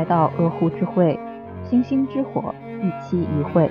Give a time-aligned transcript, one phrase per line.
[0.00, 1.20] 来到鹅湖之会，
[1.62, 3.70] 星星之火，一期一会。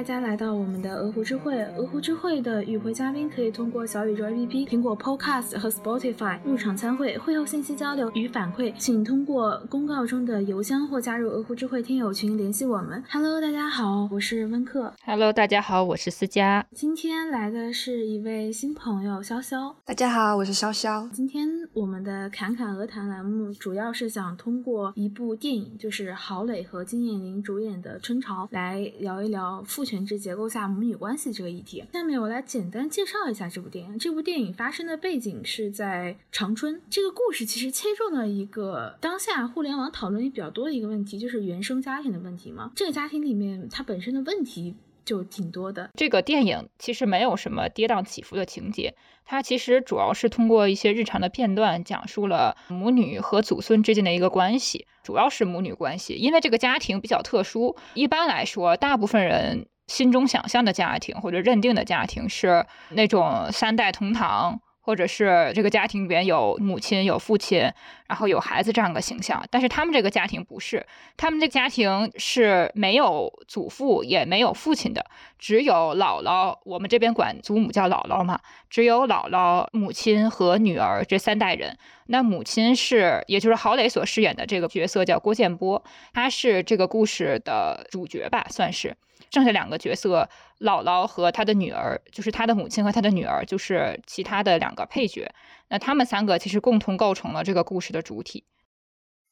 [0.00, 1.62] 大家来到我们的鹅湖之会。
[1.76, 7.18] 鹅湖之会的与会嘉宾可以通过小宇宙 APP、苹果 Podcast 和 Spotify 入场参会。
[7.18, 13.04] 会后信息交流与反馈，请通过公告中的邮箱或加入鹅湖之会听友群联系我们。
[13.10, 14.90] Hello，大家好，我是温克。
[15.04, 16.64] Hello，大家好，我是思佳。
[16.74, 19.74] 今天来的是一位新朋友潇潇。
[19.84, 21.10] 大家好，我是潇潇。
[21.10, 31.84] 今天我们的侃侃鹅谈栏目主要是想通过一部电影，就是郝蕾和金燕玲主演的《春潮》，来聊一聊父权制结构下母女关系这个议题。
[31.92, 33.98] 下面我来简单介绍一下这部电影。
[33.98, 36.80] 这部电影发生的背景是在长春。
[36.88, 42.70] 这个故事其实切中了一个当下互联网讨论也比较多的一个问题，就是原生家庭的问题嘛。
[42.76, 44.76] 这个家庭里面它本身的问题。
[45.02, 45.90] 就挺多的。
[45.96, 56.14] 这个电影其实没有什么跌宕起伏的情节，它其实主要是通过一些日常的片段，讲述了母女和祖孙之间的一个关系，主要是母女关系。
[56.14, 64.60] 因为这个家庭比较特殊，一般来说，大部分人心中想象的家庭或者认定的家庭是那种三代同堂。
[64.82, 67.70] 或者是这个家庭里边有母亲、有父亲，
[68.08, 70.84] 然后有孩子这样的形象，但是他们这个家庭不是，
[71.18, 75.04] 他们这个家庭是没有祖父也没有父亲的，
[75.38, 81.76] 只有姥姥，我们这边管祖母叫姥姥嘛，只有姥姥、母亲和女儿这三代人。
[82.06, 88.96] 那母亲是，也就是郝蕾所饰演的这个角色叫郭建波，他是这个故事的主角吧，算是。
[89.30, 90.28] 剩下两个角色，
[90.58, 95.32] 姥姥和她的女儿，就是她的母亲和她的女儿，就是其他的两个配角。
[95.68, 98.44] 那他们三个其实共同构成了这个故事的主体。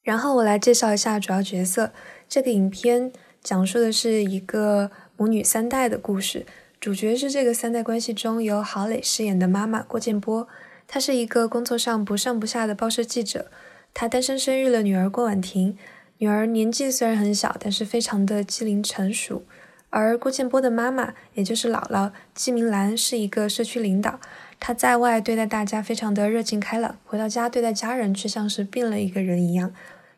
[0.01, 1.91] 然后我来介绍一下主要角色。
[2.29, 3.11] 这个影片
[3.43, 6.45] 讲述的是一个母女三代的故事，
[6.79, 10.47] 主角是这个三代关系中由郝蕾饰演的妈妈郭建波。
[10.87, 13.51] 她是一个工作上不上不下的报社记者，
[13.93, 15.77] 她单身生育了女儿郭婉婷。
[16.19, 19.43] 女儿年纪虽然很小，但是非常的机灵成熟。
[19.89, 24.19] 而郭建波的妈妈，也就是姥姥季明兰，是一个社区领导。
[24.59, 29.73] 她在外对待大家非常的热情开朗，回到家对待家人却像是变了一个人一样。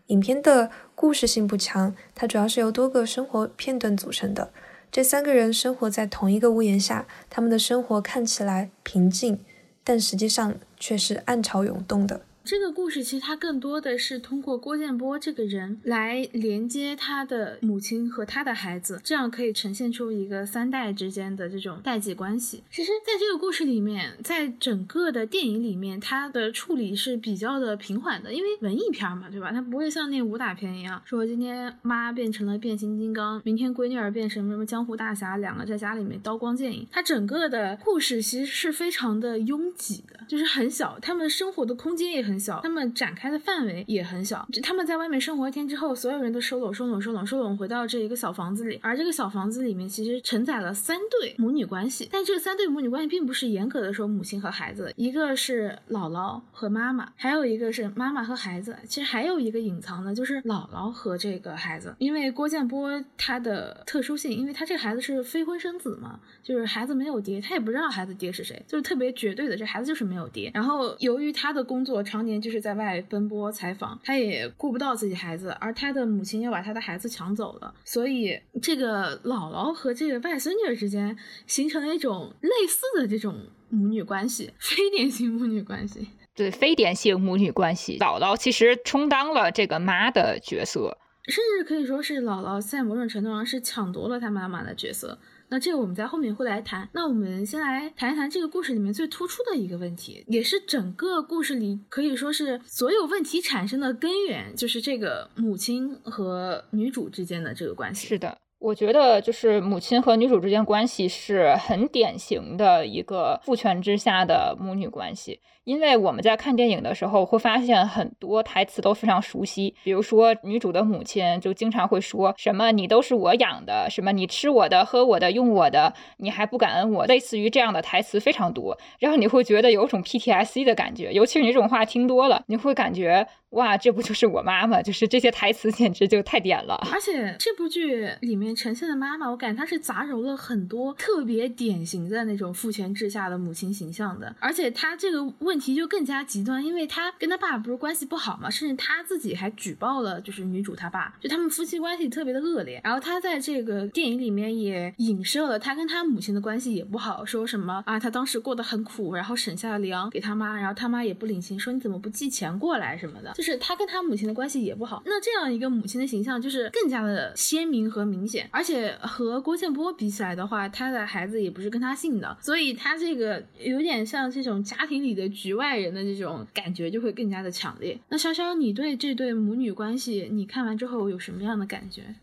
[0.07, 4.51] 影片的故事性不强，它主要是由多个生活片段组成的。
[4.91, 9.39] 这三个人生活在同一个屋檐下，他们的生活看起来平静，
[9.85, 12.21] 但实际上却是暗潮涌动的。
[12.43, 22.63] 这个故事其实它更多的是通过郭建波这个人来连接他的母亲和他的孩子，这样可以呈现出一个三代之间的这种代际关系。
[22.71, 29.51] 其实，在这个故事里面，在整个的电影里面，它的处理是比较的平缓的，因为文艺片嘛，对吧？
[29.51, 36.87] 它不会像那武打片一样，说今天妈变成了变形金刚，明天闺女儿变成什么江湖大侠，两个在家里面刀光剑影。
[36.91, 42.30] 它整个的故事其实是非常的拥挤的，就是很小，他们生活的空间也很。
[42.31, 44.47] 很小，他们展开的范围也很小。
[44.63, 48.79] 他们在外面生活一天之后，所有人都收拢、收拢、收拢、收拢，回到这一个小房子里。
[48.81, 58.77] 而这个小房子里面其实承载了三对母女关系，但这三对母女关系并不是严格的说母亲和孩子，一个是姥姥和妈妈，还有一个是妈妈和孩子。
[58.87, 61.93] 其实还有一个隐藏的，就是姥姥和这个孩子。
[61.99, 70.49] 因为郭建波他的特殊性，因为他这个孩子是非婚生子嘛，就是孩子没有爹，他也不知道孩子爹是谁，就是特别绝对的，这孩子就是没有爹。
[70.53, 72.20] 然后由于他的工作常。
[72.21, 81.17] 常年就是在外奔波采访，他也顾不到自己孩子，而他的母亲要把他的孩子抢走了，所以这个姥姥和这个外孙女之间
[81.47, 86.09] 形成了一种类似的这种母女关系，非典型母女关系。
[86.35, 90.95] 对，非典型母女关系，姥姥其实充当了这个妈的角色，
[91.25, 95.17] 甚至可以说是姥姥在某种程度上是抢夺了她妈妈的角色。
[95.51, 96.87] 那这个我们在后面会来谈。
[96.93, 108.07] 那我们先来谈一谈这个故事里面最突出的一个问题，也是整个故事里可以说是所有问题产生的根源，就是这个母亲和女主之间的这个关系。
[108.07, 108.37] 是的。
[108.61, 134.81] 我觉得就是母亲和女主之间关系是很典型的一个父权之下的母女关系，因为我们在看电影的时候会发现很多台词都非常熟悉，比如说女主的母亲就经常会说什么“你都是我养的”，什么“你吃我的、喝我的、用我的，你还不感恩我”，类似于这样的台词非常多，然后你会觉得有种 PTSD 的感觉，尤其是你这种话听多了，你会感觉哇，这不就是我妈妈？
[134.81, 136.87] 就是这些台词简直就太点了。
[136.91, 144.33] 而且这部剧里面呈现的妈妈，我感觉她是杂糅了很多特别典型的那种父权制下的母亲形象的。
[144.39, 152.79] 而且她这个问题就更加极端，因为她跟她爸不是关系不好嘛，甚至她自己还举报了就是女主她爸，就他们夫妻关系特别的恶劣。
[152.85, 163.33] 然后她在这个电影里面也影射了她跟她母亲的关系也不好，说什么啊，她当时过得很苦，然后省下了粮给她妈，然后她妈也不领情，说你怎么不寄钱过来什么的。
[163.41, 177.99] 就是他跟他母亲的关系也不好，那这样一个母亲的形象就是更加的鲜明和明显，而且和郭建波比起来的话，他的孩子也不是跟他姓的，所以他这个有点像这种家庭里的局外人的这种感觉就会更加的强烈。
[178.09, 182.13] 那潇潇，你对这对母女关系，你看完之后有什么样的感觉？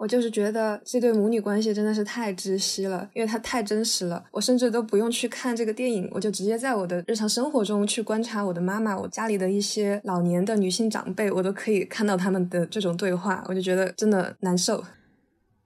[0.00, 4.24] 我就是觉得这对母女关系真的是太窒息了，因为它太真实了。
[4.30, 14.82] 我甚至都不用去看这个电影，我就直接在我的日常生活中去观察我的妈妈，我家里的一些老年的女性长辈，我都可以看到他们的这种对话，我就觉得真的难受。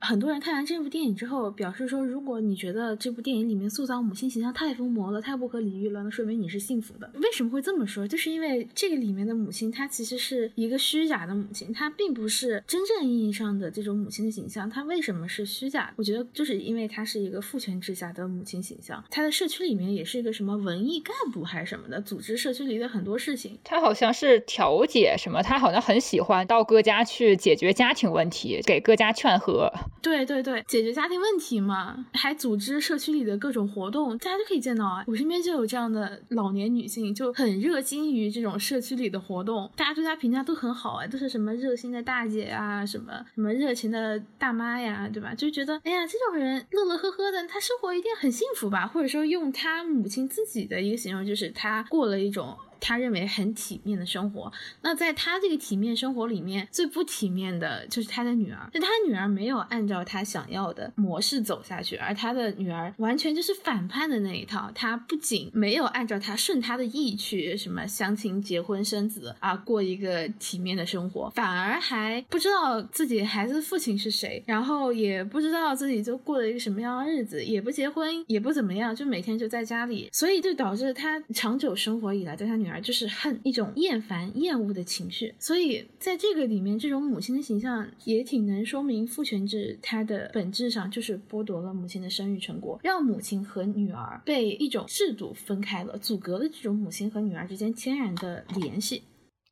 [0.05, 7.11] 很多人看完这部电影之后，表示说，如果你觉得这部电影里面塑造母亲形象太疯魔了、太不可理喻了，那说明你是幸福的。
[7.15, 8.07] 为什么会这么说？
[8.07, 14.69] 就是因为这个里面的母亲，她其实是一个虚假的母亲，她并不是真正意义上的这种母亲的形象。
[14.69, 15.91] 她为什么是虚假？
[15.97, 19.03] 我觉得就是因为她是一个父权制下的母亲形象。
[19.11, 23.59] 她的社区里面也是一个什么文艺干部还是什么的，组织社区里的很多事情。
[23.65, 29.73] 她好像是调解什么，她好像很喜欢到各家去解决家庭问题，给各家劝和。
[30.01, 30.63] 对对对。
[30.67, 35.05] 解决家庭问题嘛，还组织社区里的各种活动，大家就可以见到啊。
[35.07, 45.35] 我身边就有这样的老年女性，就很热心于这种社区里的活动，大家对她评价都很好啊，都是什么热心的大姐啊，什么什么热情的大妈呀，对吧？
[45.35, 48.87] 就觉得哎呀，这种人乐乐呵呵的，她生活一定很幸福吧？
[48.87, 52.57] 或者说用她母亲自己的一个形容，就是她过了一种。
[52.81, 58.69] 他认为很体面的生活，那在他这个体面生活里面，最不体面的就是他的女儿。
[58.73, 64.71] 就他女儿没有按照他想要的模式走下去，而他的女儿完全就是反叛的那一套。
[64.75, 82.81] 他不仅没有按照他顺他的意去什么相亲、结婚、生子啊，过一个体面的生活，反而还不知道自己孩子的父亲是谁，然后也不知道自己就过了一个什么样的日子，也不结婚，也不怎么样，就每天就在家里，所以就导致他长久生活以来对他女女儿。
[82.85, 99.03] 就是恨一种厌烦、厌恶的情绪，所以在这个里面，这种母亲的形象也挺能说明父权制它的本质上就是剥夺了母亲的生育成果，让母亲和女儿被一种制度分开了，阻隔了这种母亲和女儿之间天然的联系。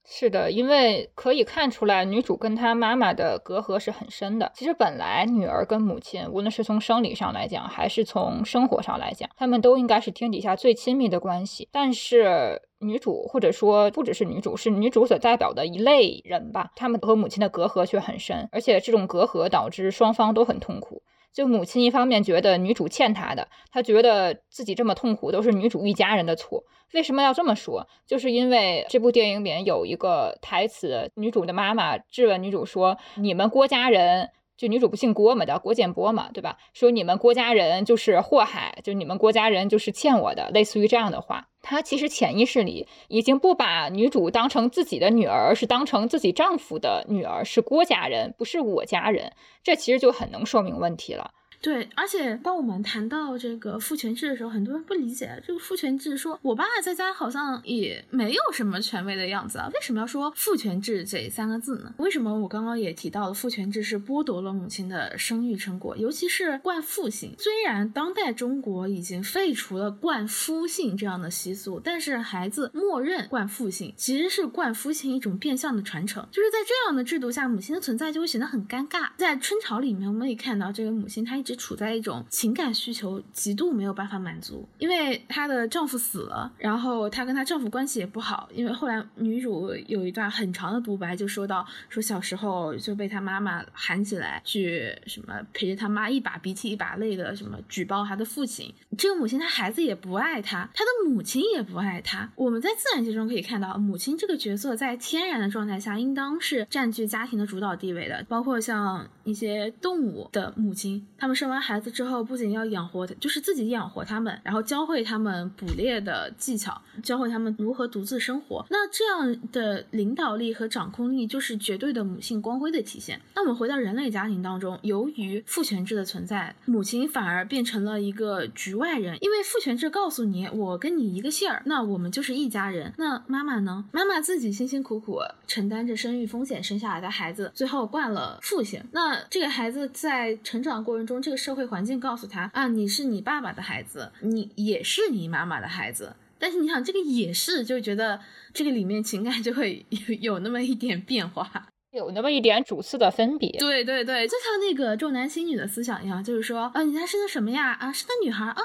[0.05, 4.51] 是的，因为可以看出来，女主跟她妈妈的隔阂是很深的。
[4.55, 11.69] 其实本来女儿跟母亲，无论是从生理上来讲，还是从生活上来讲，他们都应该是天底下最亲密的关系。
[11.71, 21.03] 但是女主，或者说不只是女主，是女主所代表的一类人吧，他们和母亲的隔阂却很深，而且这种隔阂导致双方都很痛苦。
[21.32, 26.64] 就母亲一方面觉得女主欠她的，她觉得自己这么痛苦都是女主一家人的错。
[26.93, 27.87] 为什么要这么说？
[28.06, 34.31] 就是因为这部电影里面有一个台词，女主的妈妈质问女主说：“你们郭家人。”
[34.62, 36.56] 就女主不姓郭嘛，叫郭建波嘛，对吧？
[36.73, 41.49] 说你们郭家人就是祸害，就你们郭家人就是欠我的，类似于这样的话。
[41.62, 49.32] 他其实潜意识里已经不把女主当成自己的女儿，是当成自己丈夫的女儿，是郭家人，不是我家人。
[49.64, 51.32] 这其实就很能说明问题了。
[51.62, 61.94] 对，而且当我们谈到这个父权制的时候，很多人不理解这个父权制，说我爸在家好像也没有什么权威的样子啊，为什么要说父权制这三个字呢？
[61.99, 67.32] 为什么我刚刚也提到了父权制是剥夺了母亲的生育成果，尤其是冠父姓。
[67.38, 76.27] 虽然当代中国已经废除了冠夫姓这样的习俗，但是孩子默认冠父姓，其实是冠夫姓一种变相的传承。
[76.32, 79.10] 就是在这样的制度下，母亲的存在就会显得很尴尬。
[79.17, 81.52] 在春潮里面，我们可以看到这个母亲她一直。
[81.56, 88.49] 处在一种情感需求极度没有办法满足，因为她的丈夫死了，然后她跟她丈夫关系也不好。
[88.53, 98.73] 因为后来女主有一段很长的独白，就说到说小时候就被她妈妈喊起来去什么陪着她妈一把鼻涕一把泪的什么举报她的父亲。
[98.97, 102.31] 这个母亲她孩子也不爱她，她的母亲也不爱她。
[102.35, 111.42] 我们在自然界中可以看到，母亲这个角色在天然的状态下应当是占据家庭的主导地位的，包括像一些动物的母亲，他们是。
[111.43, 118.65] 生完孩子之后，不仅要养活，就是自己养活他们，然后教会他们捕猎的技巧，教会他们如何独自生活。
[118.70, 123.20] 那这样的领导力和掌控力，就是绝对的母性光辉的体现。
[123.34, 132.93] 那我们回到人类家庭当中，由于父权制的存在，母亲反而变成了一个局外人，因为父权制告诉你，我跟你一个姓儿，那我们就是一家人。
[132.99, 133.84] 那妈妈呢？
[133.91, 135.19] 妈妈自己辛辛苦苦
[135.49, 138.81] 承担着生育风险生下来的孩子，最后惯了父亲。
[138.93, 146.17] 那这个孩子在成长过程中，这社会环境告诉他啊，你是你爸爸的孩子，你也是你妈妈的孩子。
[146.39, 148.20] 但是你想，这个也是，就觉得
[148.53, 153.48] 这个里面情感就会有有那么一点变化，有那么一点主次的分别。
[153.58, 157.72] 对对对，就像那个重男轻女的思想一样，就是说啊，你家生的什么呀？
[157.72, 158.62] 啊，生个女孩啊。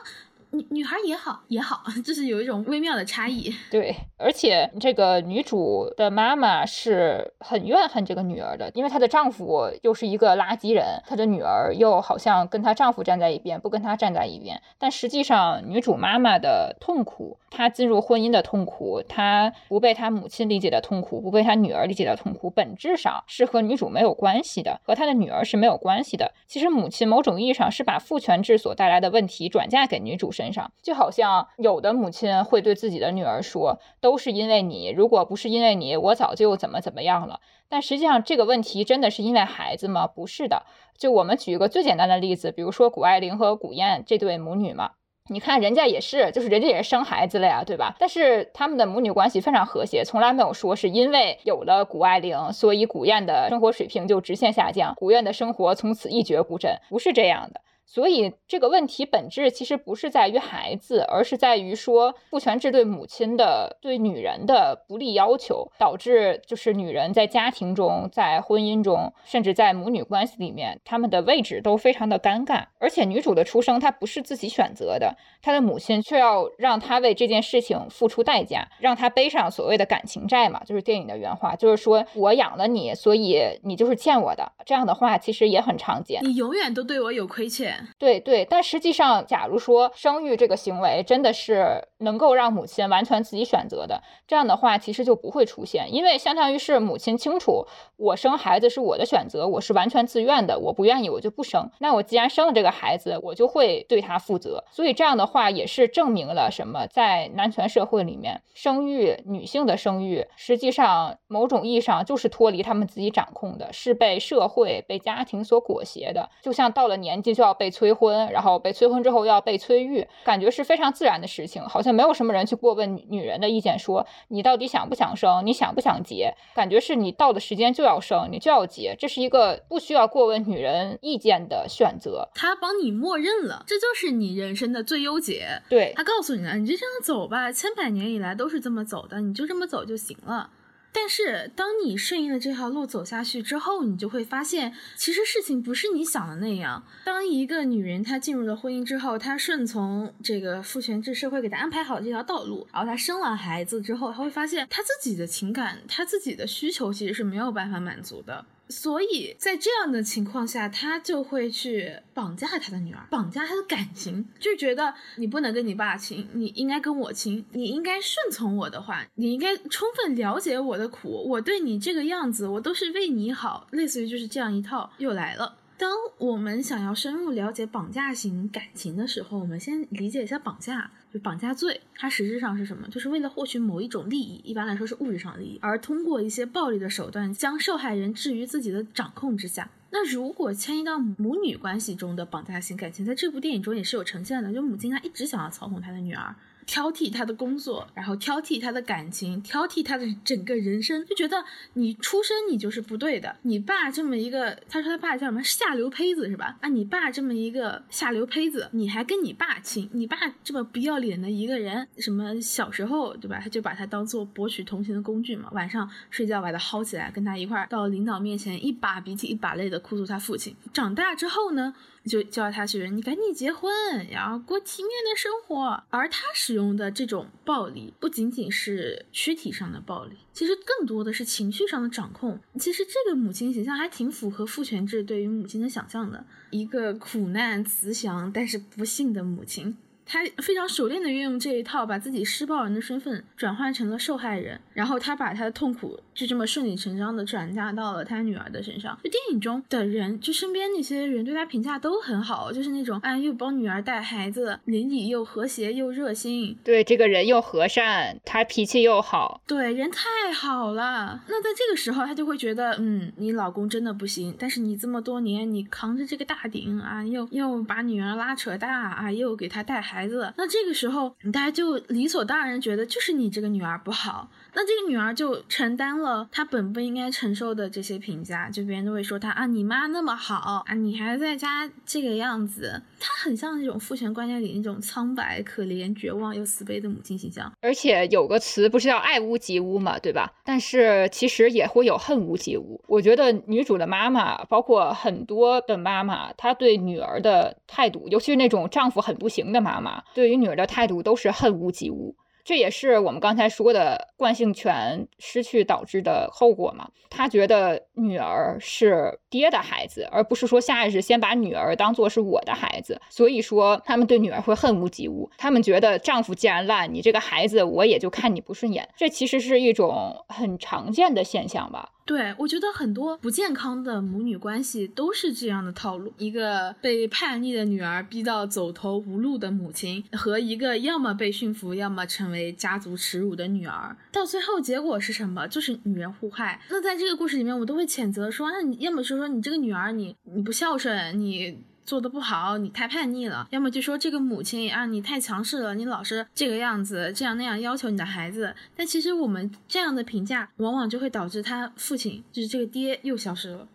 [0.51, 3.54] 女女孩也好也好， 就是有一种微妙的差异。
[3.70, 14.62] 对，而且这个女主的妈妈是很怨恨这个女儿的，因为她的丈夫又是一个垃圾人，她的女儿又好像跟她丈夫站在一边，不跟她站在一边。
[14.77, 26.32] 但实际上，女主妈妈的痛苦，她进入婚姻的痛苦，她不被她母亲理解的痛苦，不被她女儿理解的痛苦，本质上是和女主没有关系的，和她的女儿是没有关系的。
[26.48, 30.32] 其实，母亲某种意义上是把父权制所带来的问题转嫁给女主。
[30.38, 40.06] 身上就好像有的母亲会对自己的女儿说：“都是因为你，如果不是因为你，我早就怎么怎么样了。”但实际上，这个问题真的是因为孩子吗？
[40.06, 40.63] 不是的。
[40.96, 44.91] 就我们举一个最简单的例子，比如说谷爱凌和古燕这对母女嘛，
[45.29, 47.96] 你看人家也是，就是人家也是生孩子了呀，对吧？
[48.00, 57.62] 但是他们的母女关系非常和谐，从来没有说是因为有了谷爱凌，所以古燕的生活水平就直线下降，古燕的生活从此一蹶不振，不是这样的。
[57.89, 72.65] 所以这个问题本质其实不是在于孩子，而是在于说父权制对母亲的、对女人的不利要求，导致就是女人在家庭中、在婚姻中，甚至在母女关系里面，他们的位置都非常的尴尬。
[72.77, 84.51] 而且女主的出生她不是自己选择的，她的母亲却要让她为这件事情付出代价，让她背上所谓的感情债嘛，就是电影的原话，就是说我养了你，所以你就是欠我的。
[84.65, 87.76] 这样的话其实也很常见，你永远都对我有亏欠。
[87.98, 97.65] 对对，但实际上，假如说生育这个行为真的是能够让母亲完全自己选择的，这样的话其实就不会出现，因为相当于是母亲清楚，
[97.96, 101.69] 我生孩子是我的选择，我是完全自愿的，我不愿意我就不生。
[101.79, 104.63] 那我既然生了这个孩子，我就会对他负责。
[104.72, 117.66] 所以这样的话也是证明了什么，在男权社会里面，生育女性的生育，实际上某种意义上就是脱离他们自己掌控的，是被社会、被家庭所裹挟的，就像到了年纪就要被。
[117.69, 126.33] 催婚，然后被催婚之后要被催育，感觉是非常自然的事情，好像没有什么人去过问女人的意见，说你到底想不想生，你想不想结？
[126.55, 135.62] 感觉是你到的时间就要生，你就要结，这是一个不需要过问女人意见的选择，他帮你默认了，这就是你人生的最优解。
[135.69, 140.51] 对他告诉你了，你就这样走吧，千百年以来都是这么走的，你就这么走就行了。
[140.91, 146.84] 但是，当你顺应了这条路走下去之后，你就会发现，其实事情不是你想的那样。
[147.06, 158.44] 当一个女人她进入了婚姻之后，她顺从这个父权制社会给她安排好这条道路，然后她生完孩子之后，她会发现她自己的情感、她自己的需求其实是没有办法满足的。
[158.69, 175.57] 所以在这样的情况下，他就会去绑架他的女儿，绑架他的感情，就觉得你不能跟你爸亲，你应该跟我亲，你应该顺从我的话，你应该充分了解我的苦，我对你这个样子，我都是为你好，类似于就是这样一套又来了。
[175.77, 180.91] 当我们想要深入了解绑架型感情的时候，我们先理解一下绑架。
[181.13, 182.87] 就绑架罪，它实质上是什么？
[182.89, 189.69] 就是为了获取某一种利益，一般来说是物质上的利益，而通过一些暴力的手段将受害人置于自己的掌控之下。
[189.89, 194.53] 那如果迁移到母女关系中的绑架性感情，在这部电影中也是有呈现的。
[194.53, 196.35] 就母亲她一直想要操控她的女儿。
[196.67, 201.43] 挑剔他的工作，然后挑剔他的感情，挑剔他的整个人生，就觉得
[201.74, 203.38] 你出生你就是不对的。
[203.43, 206.57] 你爸这么一个，他说他爸叫什么下流胚子是吧？
[206.62, 209.89] 啊，你爸这么一个下流胚子，你还跟你爸亲？
[209.93, 213.39] 你爸这么不要脸的一个人，什么小时候对吧？
[213.41, 215.50] 他就把他当做博取同情的工具嘛。
[215.53, 220.53] 晚上睡觉把他薅起来，跟他一块儿到领导面前一把鼻涕一把泪的哭诉他父亲。
[220.74, 221.74] 长大之后呢？
[222.07, 223.69] 就叫他去，你赶紧结婚，
[224.09, 225.83] 然后过体面的生活。
[225.89, 232.39] 而他使用的这种暴力，不仅仅是躯体上的暴力，其实更多的是情绪上的掌控。
[232.57, 239.77] 其实这个母亲形象还挺符合父权制对于母亲的想象的，一个苦难慈祥但是不幸的母亲。
[240.09, 248.97] 他非常熟练的运用这一套，把自己施暴人的身份转换成了受害人，然后他把他的痛苦就这么顺理成章的转嫁到了他女儿的身上。
[249.03, 261.21] 就电影中的人，就身边那些人对他评价都很好，就是那种啊，又帮女儿带孩子，邻里又和谐又热心，对这个人又和善，他脾气又好，对人太好了。
[261.27, 274.31] 那在这个时候，他就会觉得，嗯，你老公真的不行，但是你这么多年你扛着这个大顶啊，又又把女儿拉扯大啊，又给他带孩子，那这个时候大家就理所当然觉得就是你这个女儿不好。
[274.53, 287.51] 那这个女儿就承担了她本不应该承受的这些评价，就别人都会说她啊，你妈那么好啊，你还在家这个样子，她很像那种父权观念里那种苍白、可怜、绝望又慈悲的母亲形象。
[287.61, 290.31] 而且有个词不是叫爱屋及乌嘛，对吧？
[290.43, 292.81] 但是其实也会有恨屋及乌。
[292.87, 302.15] 我觉得女主的妈妈，包括很多的妈妈，她对女儿的态度，尤其是那种丈夫很不行的妈妈，对于女儿的态度都是恨屋及乌。
[302.48, 306.88] 这也是我们刚才说的惯性权失去导致的后果嘛？
[307.10, 315.30] 他觉得女儿是爹的孩子，而不是说下意识先把女儿当做是我的孩子，所以说他们对女儿会恨屋及乌。
[315.38, 318.88] 他们觉得丈夫既然烂，你这个孩子我也就看你不顺眼。
[318.96, 321.89] 这其实是一种很常见的现象吧。
[322.07, 333.95] 对，我觉得很多不健康的母女关系都是这样的套路：一个被叛逆的女儿逼到走投无路的母亲，和一个要么被驯服，要么成为家族耻辱的女儿。
[334.09, 335.45] 到最后结果是什么？
[335.49, 336.61] 就是女人互害。
[336.69, 341.59] 那在这个故事里面，我都会谴责说：那你要么说说你这个女儿，你你不孝顺，你。
[341.88, 348.53] 做的不好，你太叛逆了；要么就说这个母亲啊，你太强势了，你老是这个样子，这样那样要求你的孩子。
[348.75, 353.65] 但其实我们这样的评价，往往就会导致他父亲，就是这个爹，又消失了。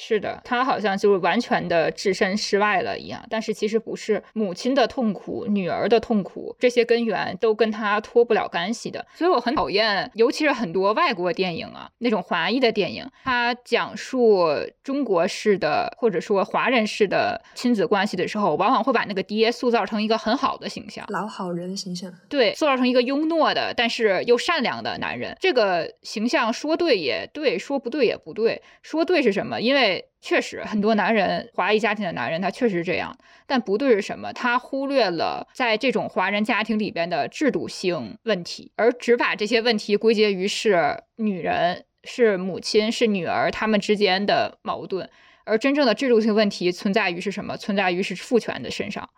[0.00, 9.04] 是的，他好像就是完全的置身事外了一样，但是其实不是，母亲的痛苦、女儿的痛苦，这些根源都跟他脱不了干系的。
[9.14, 14.46] 所以我很讨厌，尤其是很多外国电影啊，那种华裔的电影，他讲述
[14.84, 25.36] 中国式的或者说华人式的亲子关系的时候，往往会把那个爹塑造成一个很好的形象，老好人形象，对，塑造成一个庸懦的，但是又善良的男人。
[25.40, 28.62] 这个形象说对也对，说不对也不对。
[28.82, 29.60] 说对是什么？
[29.60, 29.87] 因为
[30.20, 33.16] 确实，很多男人，华裔家庭的男人，他确实是这样。
[33.46, 34.32] 但不对是什么？
[34.32, 45.08] 他忽略了在这种华人家庭里边的制度性问题，而只把这些问题归结于是女人、是母亲、是女儿他们之间的矛盾。
[45.44, 47.56] 而真正的制度性问题存在于是什么？
[47.56, 49.08] 存在于是父权的身上。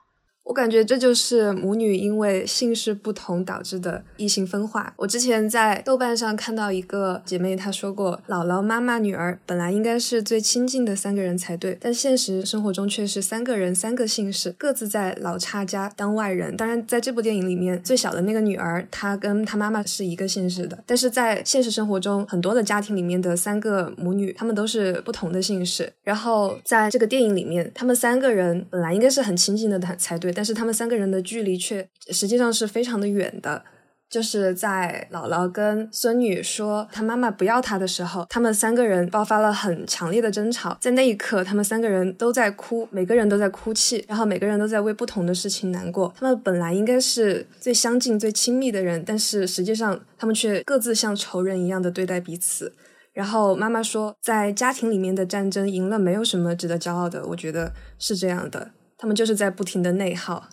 [0.45, 4.93] 我感觉这就是母女因为姓氏不同导致的异性分化。
[4.97, 16.57] 我之前在豆瓣上看到一个姐妹她说过，姥姥、妈妈、女儿本来应该是最亲近的三个人才对，但现实生活中却是三个人三个姓氏，各自在老差家当外人。
[16.57, 25.93] 当然，在这部电影里面，最小的那个女儿她跟她妈妈是一个姓氏的，但是在现实生活中，很多的家庭里面的三个母女，她们都是不同的姓氏。
[26.03, 30.31] 然后在这个电影里面，他们三个人本来应该是很亲近的才对。
[30.41, 33.63] 但是他们三个人的距离却实际上是非常的远的，
[34.09, 46.11] 就是在姥姥跟孙女说她妈妈不要她的时候，他们三个人爆发了很强烈的争吵，在那一刻，他们三个人都在哭，每个人都在哭泣，然后每个人都在为不同的事情难过。
[46.19, 52.73] 他们本来应该是最相近、最亲密的人，但是实际上他们却各自像仇人一样的对待彼此。
[53.13, 57.27] 然后妈妈说，在家庭里面的战争赢了，没有什么值得骄傲的。
[57.27, 58.71] 我觉得是这样的。
[59.01, 60.51] 他们就是在不停的内耗。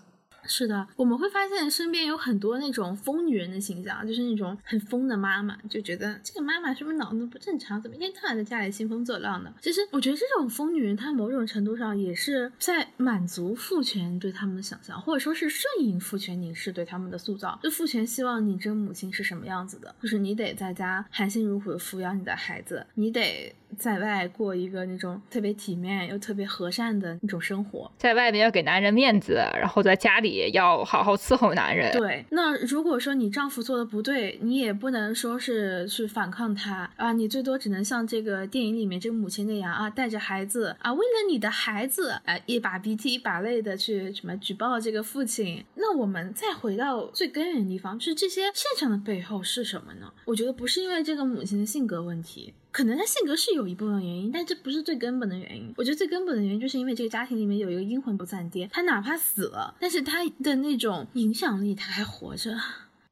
[0.50, 9.54] 是的，我们会发现身边有很多那种疯女人的形象，就是那种很疯的妈妈，就觉得这个妈妈是不是脑子不正常，怎么一天到晚在家里兴风作浪的？
[9.62, 17.60] 其实我觉得这种疯女人，她某种程度上也是在满足父权对他们的想象，或者说是顺应父权凝视对他们的塑造。
[17.62, 23.54] 就父权希望你这个母亲是什么样子的，就是你得在家含辛茹苦的抚养你的孩子，你得。
[23.78, 31.92] 在外过一个那种特别体面又特别和善的那种生活，在外面要给男人面子，然后在家里要好好伺候男人。
[31.92, 45.64] 对，那如果说你丈夫做的不对，你也不能说是去反抗他啊，你最多只能像这个电影里面这个母亲那样啊，带着孩子啊，为了你的孩子啊，一把鼻涕一把泪的去什么举报这个父亲。
[45.76, 50.12] 那我们再回到最根源的地方，就是这些现象的背后是什么呢？
[50.26, 52.54] 我觉得不是因为这个母亲的性格问题。
[52.72, 55.74] 可能他性格是有一部分原因，但这不是最根本的原因。
[55.78, 62.56] 我觉得最根本的原因就是因为这个家庭里面有一个阴魂不散爹，他哪怕死了，但是他的那种影响力他还活着。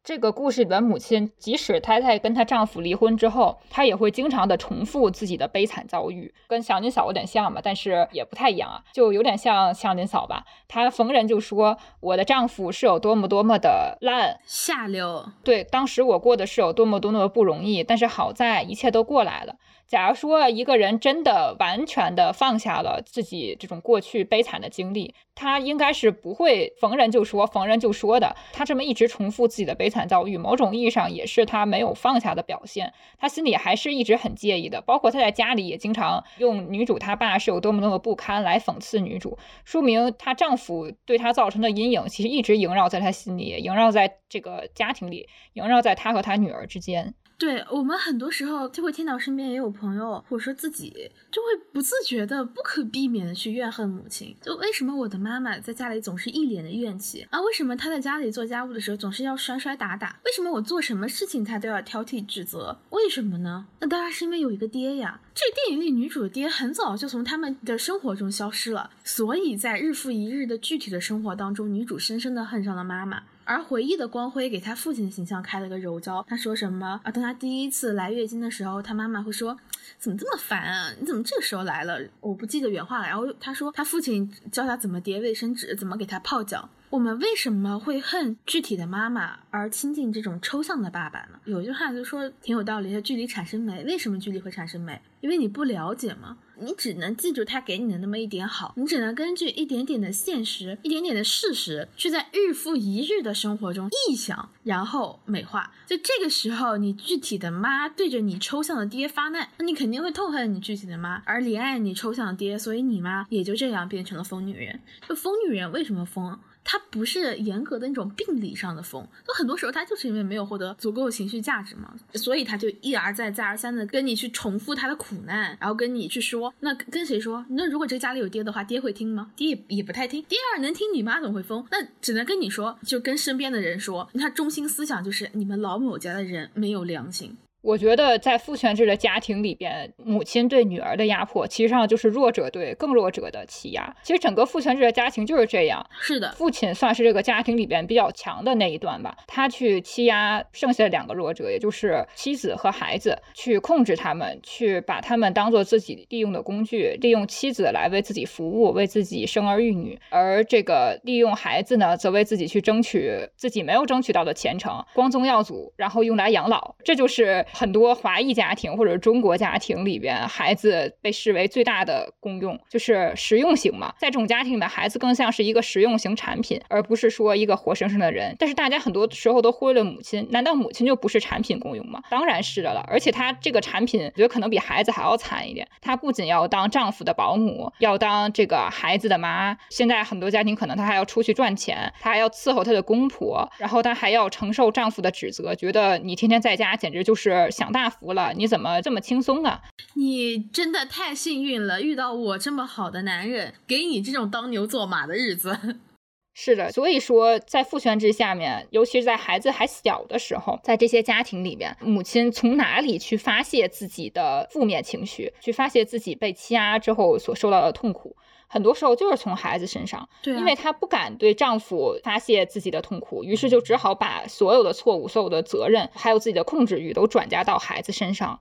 [0.06, 10.46] 这个故事里的母亲，即使她在跟她丈夫离婚之后，她也会经常的重复自己的悲惨遭遇，跟祥林嫂有点像吧，但是也不太一样啊，就有点像祥林嫂吧。
[10.68, 19.56] 她逢人就说我的丈夫是有多么多么的烂下流，对，当时我过的是有多么多么的不容易，但是好在一切都过来了。
[19.88, 28.36] 假如说一个人真的完全的放下了自己这种过去悲惨的经历，他应该是不会逢人就说逢人就说的。
[28.52, 32.94] 他这么一直重复自己的悲惨惨遭遇，某种意义上也是他没有放下的表现。
[33.18, 47.14] 他心里还是一直很介意的，包括他在家里也经常用女主他爸是有多么多么不堪来讽刺女主，说明她丈夫对她造成的阴影其实一直萦绕在她心里，萦绕在这个家庭里，萦绕在她和她女儿之间。
[47.38, 54.34] 对我们很多时候就会听到身边也有朋友，或者说自己就会不自觉的、不可避免的去怨恨母亲。
[54.42, 57.42] 就为什么我的妈妈在家里总是一脸的怨气啊？
[57.42, 60.18] 为什么她在家里做家务的时候总是要摔摔打打？
[60.24, 62.78] 为什么我做什么事情她都要挑剔指责？
[62.92, 63.68] 为什么呢？
[63.82, 65.20] 那当然是因为有一个爹呀。
[65.34, 73.24] 这电影里女主的爹很早就从他们的生活中消失了，所以在日复一日的具体的生活当中，女主深深的恨上了妈妈。
[73.46, 76.26] 而回忆的光辉给他父亲的形象开了个柔焦。
[76.28, 77.12] 他说什么啊？
[77.12, 79.58] 当他第一次来月经的时候，他妈妈会说
[79.98, 80.92] ：“怎么这么烦啊？
[81.00, 83.08] 你怎么这个时候来了？”我不记得原话了。
[83.08, 86.68] 然后他说他父亲教他怎么叠卫生纸，怎么给他泡脚。
[86.90, 91.40] 我们为什么会恨具体的妈妈而亲近这种抽象的爸爸呢？
[91.46, 93.84] 有一句话就说挺有道理，距离产生美。
[93.84, 95.02] 为什么距离会产生美？
[95.22, 96.38] 因为你不了解嘛。
[96.60, 105.72] 你只能记住他给你的那么一点好，你只能根据一点点的现实、一点点的事实，去在日复一日的生活中臆想，然后美化。
[105.86, 114.80] 就这个时候，你具体的妈对着你抽象的爹发难，那你肯定会痛恨你具体的妈，而怜爱你抽象的爹，所以你妈也就这样变成了疯女人。
[115.08, 116.40] 就疯女人为什么疯？
[116.66, 127.46] 他不是严格的那种病理上的疯，就很多时候他就是因为没有获得足够情绪价值嘛，所以他就一而再再而三的跟你去重复他的苦难，然后跟你去说，那跟谁说？
[127.50, 129.32] 那如果这家里有爹的话，爹会听吗？
[129.36, 130.26] 爹也也不太听。
[130.28, 131.64] 第二能听你妈怎么会疯？
[131.70, 137.38] 那只能跟你说，就跟身边的人说，他中心思想就是你们老某家的人没有良心。
[137.66, 143.92] 我觉得在父权制的家庭里边，母亲对女儿的压迫，其实上就是弱者对更弱者的欺压。
[144.04, 145.84] 其实整个父权制的家庭就是这样。
[146.00, 166.76] 是的，父亲算是这个家庭里边比较强的那一段吧，他去欺压剩下的两个弱者，也就是妻子和孩子，去控制他们，去把他们当做自己利用的工具，利用妻子来为自己服务，为自己生儿育女，而这个利用孩子呢，则为自己去争取自己没有争取到的前程、光宗耀祖，然后用来养老。
[166.84, 167.44] 这就是。
[167.56, 173.94] 很多华裔家庭或者中国家庭里边，孩子被视为最大的功用，就是实用型嘛。
[173.98, 178.36] 在这种家庭里面，孩子更像是一个实用型产品，而不是说一个活生生的人。
[178.38, 182.02] 但是大家很多时候都忽略了母亲，难道母亲就不是产品功用吗？
[182.10, 182.86] 当然是的了。
[182.90, 185.66] 而且她这个产品，我觉得可能比孩子还要惨一点。
[185.80, 189.58] 她不仅要当丈夫的保姆，要当这个孩子的妈。
[189.70, 197.45] 现在很多家庭可能她还要出去赚钱，她还要伺候她的公婆，然后她还要承受丈夫的指责，觉得你天天在家简直就是。
[197.52, 199.62] 享大福了，你怎么这么轻松啊？
[199.96, 205.58] 你真的太幸运了，遇到我这么好的男人，给你这种当牛做马的日子。
[206.38, 218.14] 是的，所以说在父权制下面，尤其是在孩子还小的时候，在这些家庭里面，母亲从哪里去发泄自己的负面情绪，去发泄自己被欺压之后所受到的痛苦？
[218.48, 228.40] 很多时候就是从孩子身上，对，因为她不敢对丈夫发泄自己的痛苦，于是就只好把所有的错误、所有的责任，还有自己的控制欲都转嫁到孩子身上。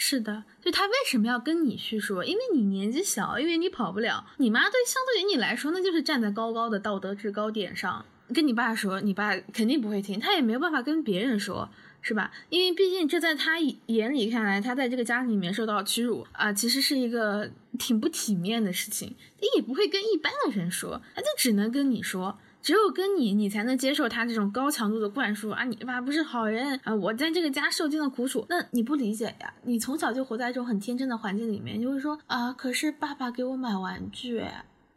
[0.00, 2.24] 是的，就她为什么要跟你去说？
[2.24, 4.26] 因为你年纪小，因为你跑不了。
[4.36, 8.04] 你妈对相对于你来说，那就是站在高高的道德制高点上。
[8.34, 11.68] 跟你爸说，你爸肯定不会听，他也没有办法跟别人说。
[12.00, 12.30] 是吧？
[12.48, 19.14] 因为毕竟这在他眼里看来，他在这个家庭里面受到屈辱啊，其实是一个挺不体面的事情。
[19.40, 25.64] 他也不会跟一般的人说，他就只能跟你说，只有跟你，你才能接受他这种高强度的灌输啊！
[25.64, 26.94] 你爸不是好人啊！
[26.94, 29.52] 我在这个家受尽了苦楚，那你不理解呀？
[29.64, 34.42] 你从小就活在这种很天真的环境里面，就会说啊，可是爸爸给我买玩具。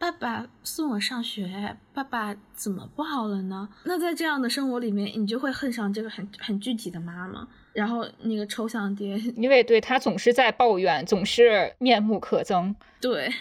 [0.02, 3.70] 爸爸送我上学，爸爸怎么不好了呢？
[3.84, 12.74] 那在这样的生活里面，你就会恨上这个很很具体的妈妈，然后那个抽象爹，因为对他总是在抱怨，总是面目可憎。
[13.00, 13.32] 对，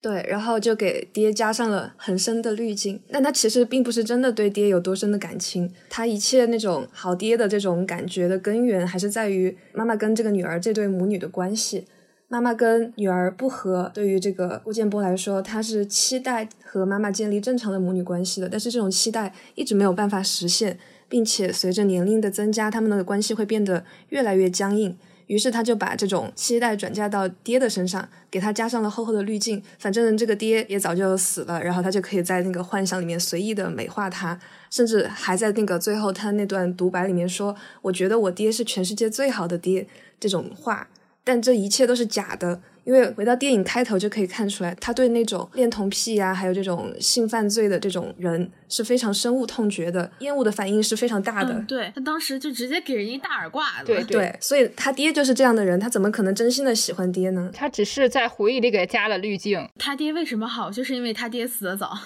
[0.00, 3.02] 对，然后就给爹加上了很深的滤镜。
[3.12, 11.86] 但他其实并不是真的对爹有多深的感情，他一切那种好爹的这种感觉的根源，还是在于妈妈跟这个女儿这对母女的关系。
[12.32, 20.78] 妈妈跟女儿不和，对于这个顾建波来说，他是期待和妈妈建立正常的母女关系的，但是这种期待一直没有办法实现。
[21.08, 24.96] 并且随着年龄的增加，他们的关系会变得越来越僵硬。
[25.26, 29.60] 于是他就把这种期待转嫁到爹的身上，给他加上了厚厚的滤镜。
[29.80, 34.38] 反正这个爹也早就死了，然后他就可以在那个幻想里面随意的美化他，
[34.70, 39.88] 甚至还在那个最后他那段独白里面说：“我觉得我爹是全世界最好的爹。”
[40.20, 40.88] 这种话，
[41.24, 42.62] 但这一切都是假的。
[42.84, 51.62] 因为回到电影开头就可以看出来，他对那种恋童癖呀，还有这种性犯罪的这种人是非常深恶痛绝的，厌恶的反应是非常大的。
[51.68, 53.86] 对他当时就直接给人一大耳挂子。
[53.86, 57.50] 对对，所以他爹就是这样的人，他怎么可能真心的喜欢爹呢？
[57.52, 59.68] 他只是在回忆里给加了滤镜。
[59.78, 60.70] 他爹为什么好？
[60.70, 61.96] 就是因为他爹死的早。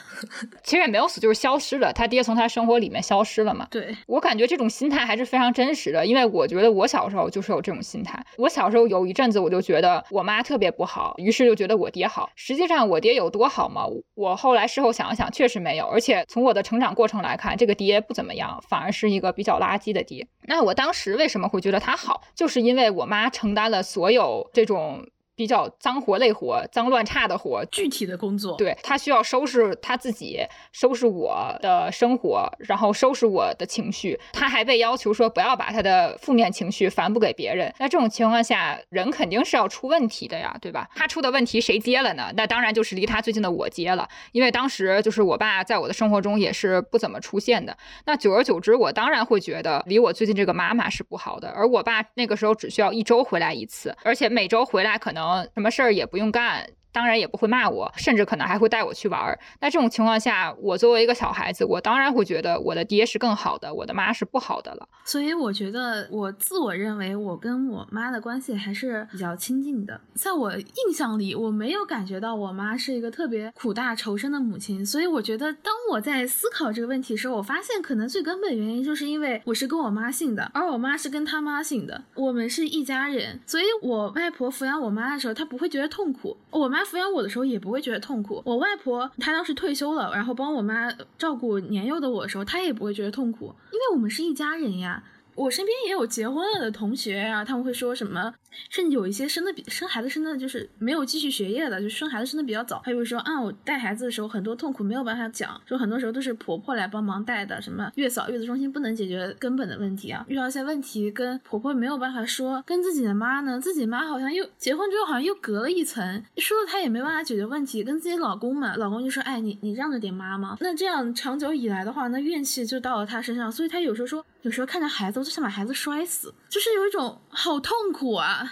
[0.62, 1.92] 其实也没有死，就是消失了。
[1.92, 3.66] 他爹从他生活里面消失了嘛。
[3.70, 8.24] 对我感觉这种心态还是非常真实的，因为我觉得我小时候就是有这种心态。
[8.37, 11.44] 我小时候有一阵子我就觉得我妈特别也不好，于是。
[11.44, 13.85] 就觉得我爹好，实际上我爹有多好吗？
[14.14, 15.87] 我后来事后想了想，确实没有。
[15.87, 20.27] 而且从我的成长过程来看，这个爹不怎么样，反而是一个比较垃圾的爹。
[20.44, 22.22] 那我当时为什么会觉得他好？
[22.35, 25.07] 就是因为我妈承担了所有这种。
[25.37, 34.18] 比较脏活累活、脏乱差的活，具体的工作，对他需要收拾他自己，收拾我的生活，然后收拾我的情绪。
[34.33, 37.75] 他还被要求说不要把他的负面情绪反哺给别人。
[37.81, 40.88] 那这种情况下，人肯定是要出问题的呀，对吧？
[40.94, 42.33] 他出的问题谁接了呢？
[42.37, 47.77] 那当然就是离他最近的我接了，因为当时就是我爸在我的生活中也是不怎么出现的。
[48.07, 51.49] 那久而久之，我当然会觉得离我最近这个妈妈是不好的。
[51.49, 55.23] 而我爸那个时候只需要一周回来一次，而且每周回来可能。
[55.54, 56.68] 什么事儿也不用干。
[56.94, 59.37] 当然也不会骂我，甚至可能还会带我去玩儿。
[59.61, 64.88] 那这种情况下，我作为一个小孩子，我当然会觉得我的爹是更好的，我的妈是不好的了。
[65.04, 70.00] 所以我觉得，我自我认为我跟我妈的关系还是比较亲近的。
[70.14, 74.87] 在我印象里，我没有感觉到我妈是一个特别苦大仇深的母亲。
[74.87, 83.40] 所以我觉得，当我在思考这个问题的时候，我发现可能最根本原因就是因为我是跟我妈姓的，而我妈是跟她妈姓的，我们是一家人。
[83.48, 86.37] 所以我外婆抚养我妈的时候，她不会觉得痛苦。
[86.52, 86.84] 我妈。
[86.85, 88.42] 抚养我的时候也不会觉得痛苦。
[88.44, 95.03] 我外婆她当时退休了，然后帮我妈照顾年幼的我的时候，她也不会觉得痛苦，因为我们是一家人呀。
[95.37, 98.33] 我身边也有结婚了的同学啊，他们会说什么？
[98.70, 102.80] 甚至有一些生的比生孩子生的就是没有继续学业的，就生孩子生的比较早。
[102.84, 107.60] 还会说啊，我带孩子的时候很多痛苦没有办法讲，说很多时候都是婆婆来帮忙带的。
[107.62, 117.82] 什么月嫂、月子中心不能解决根本的问题啊，遇到一些问题跟婆婆没有办法说，跟自己的妈呢，自己妈好像又结婚之后好像又隔了一层，说了她也没办法解决问题。
[117.84, 120.56] 跟自己老公嘛，老公就说，哎，你你让着点妈妈。
[120.60, 124.24] 那这样长久以来的话，那怨气就到了她身上，所以她有时候说。
[124.42, 128.43] 有时候看着孩子，我就想把孩子摔死，就是有一种好痛苦啊。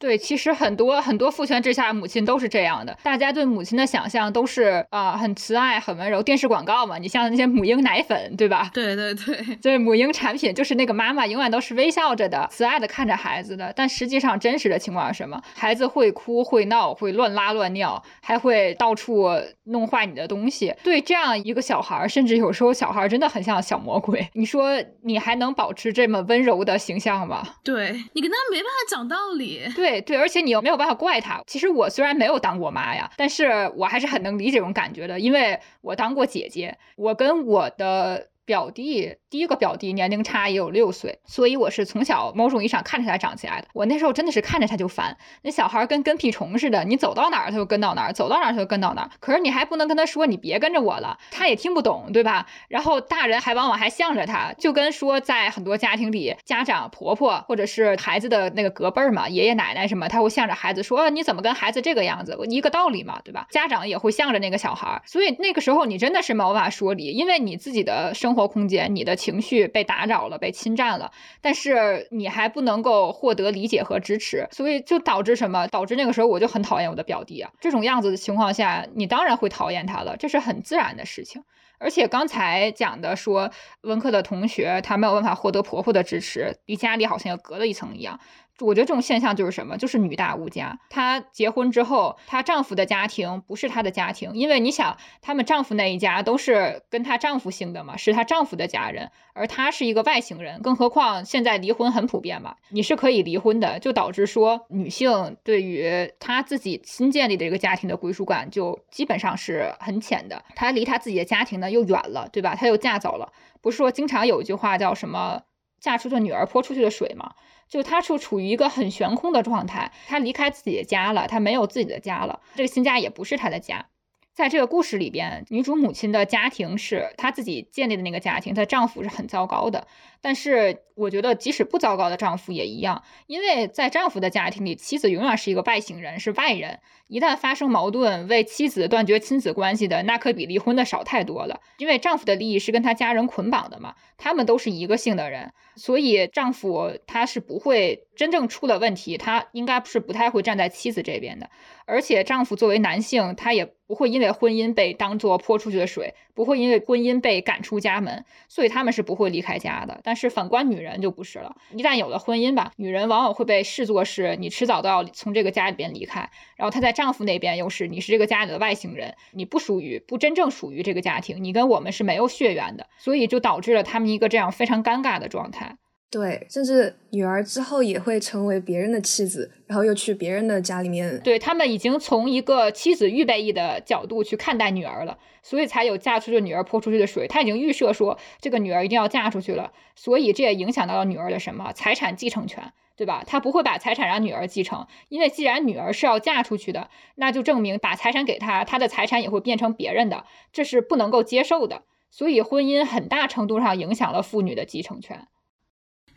[0.00, 2.96] 对，其实很多很多父权之下的母亲都是这样的。
[3.02, 6.22] 大家对母亲的想象都是啊，很慈爱、很温柔。
[6.22, 8.70] 电视广告嘛，你像那些母婴奶粉，对吧？
[8.72, 13.70] 对对对，对母婴产品，就是那个妈妈永远都是微笑着的、慈爱的看着孩子的。
[13.76, 15.38] 但实际上，真实的情况是什么？
[15.54, 19.28] 孩子会哭、会闹、会乱拉乱尿，还会到处
[19.64, 20.74] 弄坏你的东西。
[20.82, 24.26] 对这样一个小孩，甚至有时候小孩真的很像小魔鬼。
[24.32, 27.42] 你说你还能保持这么温柔的形象吗？
[27.62, 29.60] 对你跟他没办法讲道理。
[29.76, 29.89] 对。
[29.90, 31.42] 对对，而且你又没有办法怪他。
[31.46, 39.14] 其实我虽然没有当过妈呀，但是我还是很能理解这种感觉的，因为我当过姐姐，我跟我的表弟。
[39.30, 43.68] 第一个表弟年龄差也有六岁，所以我是从小某种意义上看着他长起来的。
[43.72, 49.10] 我那时候真的是看着他就烦，那小孩跟跟屁虫似的，你走到哪儿他就跟到哪儿，走到哪儿他就跟到哪儿。
[49.20, 52.44] 可是你还不能跟他说你别跟着我了，他也听不懂，对吧？
[52.68, 63.46] 然后大人还往往还向着他，就跟说在很多家庭里，家长、婆婆或者是孩子的那个隔辈儿嘛，爷爷奶奶什么，他会向着孩子说你怎么跟孩子这个样子，一个道理嘛，对吧？
[63.52, 69.16] 家长也会向着那个小孩，所以那个时候你真的是没法说理，因为你自己的生活空间，你的。
[69.20, 75.66] 情绪被打扰了，被侵占了，但是你还不能够获得理解和支持，所以就导致什么？
[75.68, 77.52] 导致那个时候我就很讨厌我的表弟啊。
[77.60, 81.42] 这种样子的情况下，你当然会讨厌他了，这是很自然的事情。
[81.78, 83.50] 而且刚才讲的说，
[83.82, 88.18] 文科的同学他没有办法获得婆婆的支持，离家里好像又隔了一层一样。
[88.60, 89.76] 我觉得这种现象就是什么？
[89.76, 90.78] 就是女大无家。
[90.88, 100.60] 她结婚之后，她丈夫的家庭不是她的家庭，因为你想，他们丈夫那一家都是跟她丈夫姓的嘛，是她丈夫的家人，而她是一个外姓人。
[100.62, 110.44] 更何况现在离婚很普遍嘛，你是可以离婚的，就导致说女性对于她自己新建立的这个家庭的归属感就基本上是很浅的。
[110.54, 112.54] 她离她自己的家庭呢又远了，对吧？
[112.54, 113.32] 她又嫁走了。
[113.62, 115.42] 不是说经常有一句话叫什么
[115.80, 117.32] “嫁出去的女儿泼出去的水”吗？
[117.70, 123.86] 就他处处于一个很悬空的状态，他离开自己的家了，他没有自己的家了，这个新家也不是他的家。
[124.32, 129.86] 在这个故事里边，女主母亲的家庭是她自己建立的那个家庭，她丈夫是很糟糕的。
[130.20, 136.80] 但是我觉得，即使不糟糕的丈夫也一样，因为在丈夫的家庭里，妻子永远是一个外星人，是外人。
[137.10, 141.60] 一旦发生矛盾，为妻子断绝亲子关系的，那可比离婚的少太多了。
[141.78, 151.50] 因为丈夫的利益是跟他家人捆绑的嘛，他们都是一个姓的人，所以丈夫他是不会真正出了问题，他应该是不太会站在妻子这边的。
[151.84, 160.00] 而且丈夫作为男性，他也不会因为婚姻被当做泼出去的水，不会因为婚姻被赶出家门，所以他们是不会离开家的。
[160.02, 166.30] 但是反观女人就不是了，一旦有了婚姻吧，女人往往会被视作是你迟早都要从这个家里边离开。
[166.56, 175.76] 然后她在丈夫那边又是你是这个家里的外星人，你不属于不真正属于这个家庭，你跟我们是没有血缘的，所以就导致了他们一个这样非常尴尬的状态。
[176.10, 181.20] 对，甚至女儿之后也会成为别人的妻子，然后又去别人的家里面。
[181.20, 187.28] 对他们已经从一个妻子预备役的角度去看待女儿了，所以才有嫁出去的女儿泼出去的水。
[187.28, 193.22] 他已经预设说这个女儿一定要嫁出去了，所以这也影响到了女儿的什么财产继承权，对吧？
[193.24, 201.82] 他不会把财产让女儿继承，因为既然女儿是要嫁出去的，那就证明把财产给她，她的财产也会变成别人的，这是不能够接受的。
[202.10, 205.28] 所以婚姻很大程度上影响了妇女的继承权。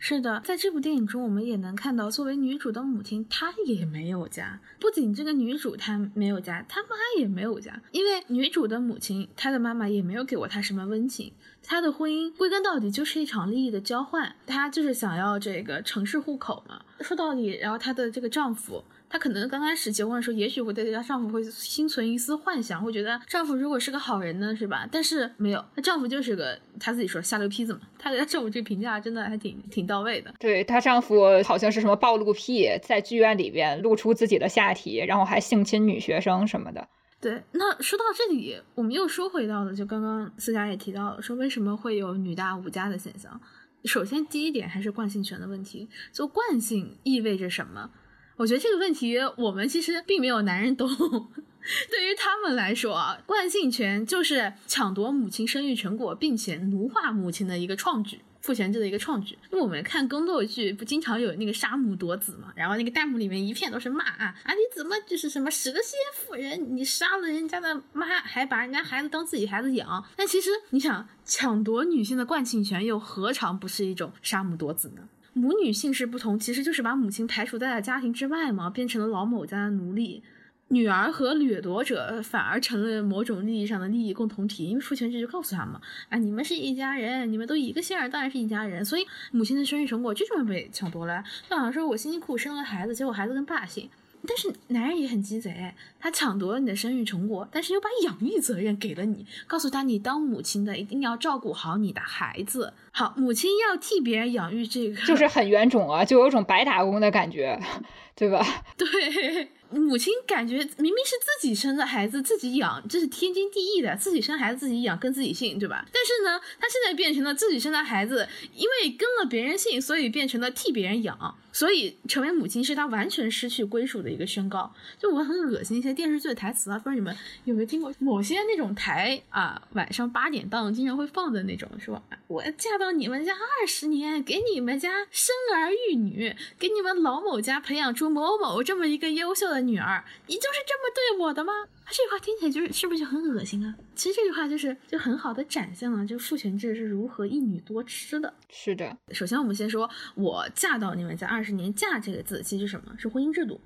[0.06, 4.60] 是的，在这部电影中，我们也能看到，作为女主的母亲，她也没有家。
[4.78, 6.88] 不仅这个女主她没有家，她妈
[7.18, 7.80] 也没有家。
[7.90, 11.32] 因为女主的母亲，她的妈妈也没有给过她什么温情。
[11.62, 16.82] 她的婚姻归根到底就是一场利益的交换，她就是想要这个城市户口嘛。
[17.00, 18.84] 说到底，然后她的这个丈夫。
[19.14, 24.88] 她可能刚开始结婚的时候，也许会对她丈夫会心存一丝幻想，会觉得丈夫如果是个好人呢，是吧？
[24.90, 27.82] 但是没有，她丈夫就是个她自己说下流坯子嘛。
[27.96, 30.34] 她对她丈夫这个评价真的还挺挺到位的。
[30.40, 36.88] 对她丈夫好像是什么暴露癖，在剧院里边露出自己的下体，然后还性侵女学生什么的。
[37.20, 43.40] 对，那说到这里，我们又说回到了，就刚刚思佳也提到了，说为什么会有女大无家的现象？
[43.84, 47.90] 首先第一点还是惯性权的问题，就惯性意味着什么？
[48.36, 50.88] 我觉得这个问题我们其实并没有男人懂。
[51.90, 59.38] 对于他们来说啊，惯性权就是抢夺母亲生育成果，并且奴化母亲的一个创举，父权制的一个创举。
[59.50, 64.52] 因为我们看宫斗剧，不经常有那个杀母夺子嘛，然后那个弹幕里面一片都是骂啊啊！
[64.52, 66.76] 你怎么就是什么蛇蝎妇人？
[66.76, 70.04] 你杀了人家的妈，还把人家孩子当自己孩子养？
[70.16, 75.08] 但其实你想，抢夺女性的惯性权，又何尝不是一种杀母夺子呢？
[75.34, 80.22] 母女姓氏不同，其实就是把母亲排除在了家庭之外嘛，变成了老某家的奴隶。
[80.68, 85.74] 女儿和掠夺者反而成了某种利益上的利益共同体，因为父权制就告诉他们
[86.08, 88.84] 啊，你们是一家人，你们都一个姓儿，当然是一家人。
[88.84, 91.22] 所以母亲的生育成果就这么被抢夺了。
[91.50, 93.90] 就好像说我辛辛苦苦生了孩子，结果孩子跟爸姓。
[94.26, 102.72] 但是男人也很鸡贼，他抢夺了你的生育成果，但是又把养育责任给了你，告诉他你当母亲的一定要照顾好你的孩子。
[102.90, 107.60] 好，母亲要替别人养育这个， 就是很冤种啊， 就有种白打工的感觉，
[108.14, 108.44] 对吧？
[108.76, 109.50] 对。
[109.70, 115.84] 母亲感觉明明是自己生的孩子自己养，这是天经地义的，自己生孩子自己养跟自己姓，对吧？
[115.92, 124.70] 但是呢，他现在变成了自己生的孩子，因为跟了别人姓，所以变成了替别人养，所以成为母亲是他完全失去归属的一个宣告。
[124.98, 139.64] 就我很恶心一些电视剧的台词啊，不知道你们有没有听过某些那种台啊，晚上八点档经常会放的那种，说我嫁到你们家二十年，给你们家生儿育女，给你们老某家培养出某某这么一个优秀的。
[139.64, 141.52] 女儿，你就是这么对我的吗？
[141.86, 143.74] 他这句话听起来就是是不是就很恶心啊？
[143.94, 148.32] 其实这句话就是就很好的展现了，就父权制是如何一女多吃的。
[148.48, 153.60] 是的，首先我们先说，我嫁到你们家二十年，嫁这个字其实什么是婚姻制度？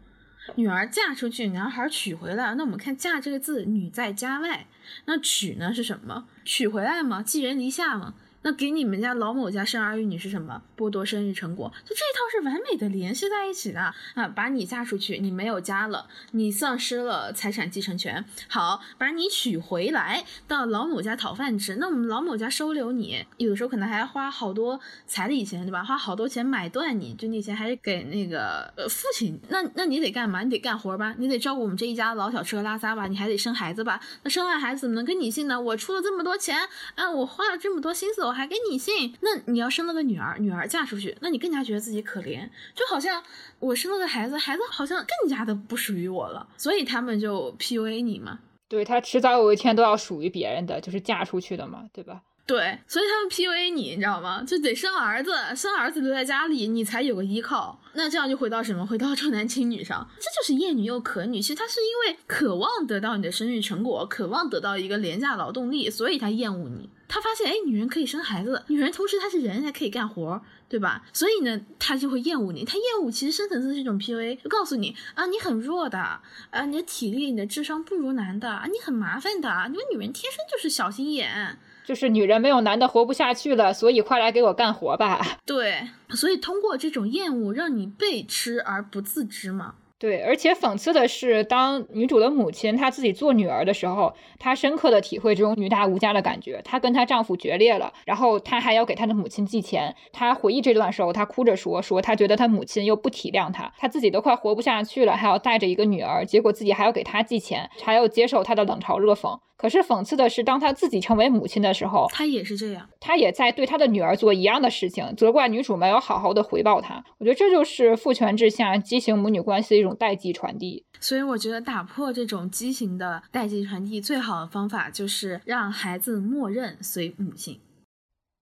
[0.57, 2.55] 女儿嫁出去，男孩娶回来。
[2.55, 4.67] 那我们看嫁这个字，女在家外，
[5.05, 6.27] 那娶呢是什么？
[6.45, 7.23] 娶回来吗？
[7.23, 8.15] 寄人篱下吗？
[8.43, 10.63] 那给你们家老某家生儿育女是什么？
[10.77, 13.81] 剥夺生育成果，就这一套是完美的联系在一起的
[14.15, 14.29] 啊！
[14.29, 18.25] 把你嫁出去，你没有家了，你丧失了财产继承权。
[18.49, 25.83] 好，把你娶回来到老某家讨饭吃，那我们老某家收留你，有的时候可能还要花好多彩礼钱，对吧？
[25.83, 29.41] 花好多钱买断你，就那钱还是给那个呃父亲。
[29.49, 30.43] 那那你得干嘛？
[30.43, 31.13] 你得干活吧？
[31.19, 33.09] 你得照顾我们这一家老小吃喝拉撒吧？
[33.09, 34.01] 你还得生孩子吧？
[34.23, 35.61] 那生完孩子怎么能跟你姓呢？
[35.61, 36.57] 我出了这么多钱
[36.95, 38.28] 啊，我花了这么多心思。
[38.29, 43.23] 我还给你信，那你要生了个女儿，女儿嫁出去，那你更加觉得自己可怜，就好像
[43.59, 48.39] 我生了个孩子，孩子好像更加的不属于我了，所以他们就 PUA 你嘛。
[48.69, 52.21] 对他迟早有一天都要属于别人的，就是嫁出去的嘛，对吧？
[52.47, 54.45] 对，所以他们 PUA 你，你知道吗？
[54.47, 57.81] 就得生儿子，生儿子留在家里，你才有个依靠。
[57.95, 58.87] 那这样就回到什么？
[58.87, 61.41] 回到重男轻女上，这就是厌女又可女。
[61.41, 66.91] 其实他是因为渴望得到你的生育成果，渴望得到一个廉价劳动力，所以他厌恶你。
[67.09, 71.03] 他发现，哎，女人可以生孩子，女人同时她是人，还可以干活，对吧？
[71.13, 72.65] 所以呢，他就会厌恶你。
[72.65, 81.59] 他厌恶其实深层次是一种 PUA，就告诉你啊，你很弱的，啊，你的体力、你的智商不如男的，啊，你很麻烦的，你们女人天生就是小心眼。
[81.87, 85.39] 就是女人没有男的活不下去了，所以快来给我干活吧。
[85.47, 89.77] 对，所以通过这种厌恶，让你被吃而不自知嘛。
[90.01, 96.63] 对，而且讽刺的是，当女主的母亲她自己做女儿的时候，她深刻的体会这种女大无家的感觉。
[96.65, 99.97] 她跟她丈夫决裂了，然后她还要给她的母亲寄钱。
[100.13, 117.05] 她回忆这段时候，她哭着说：“说她觉得她母亲又不体谅她，她自己都快活不下去了，还要带着一个女儿，结果自己还要给她寄钱，还要接受她的冷嘲热讽。”可是讽刺的是，当她自己成为母亲的时候，她也是这样，她也在对她的女儿做一样的事情，责怪女主没有好好的回报她。
[117.19, 120.85] 我觉得这就是父权制下畸形母女关系的一种代际传递。
[121.01, 127.61] 所以我觉得打破这种畸形的代际传递，最好的方法就是让孩子默认随母姓。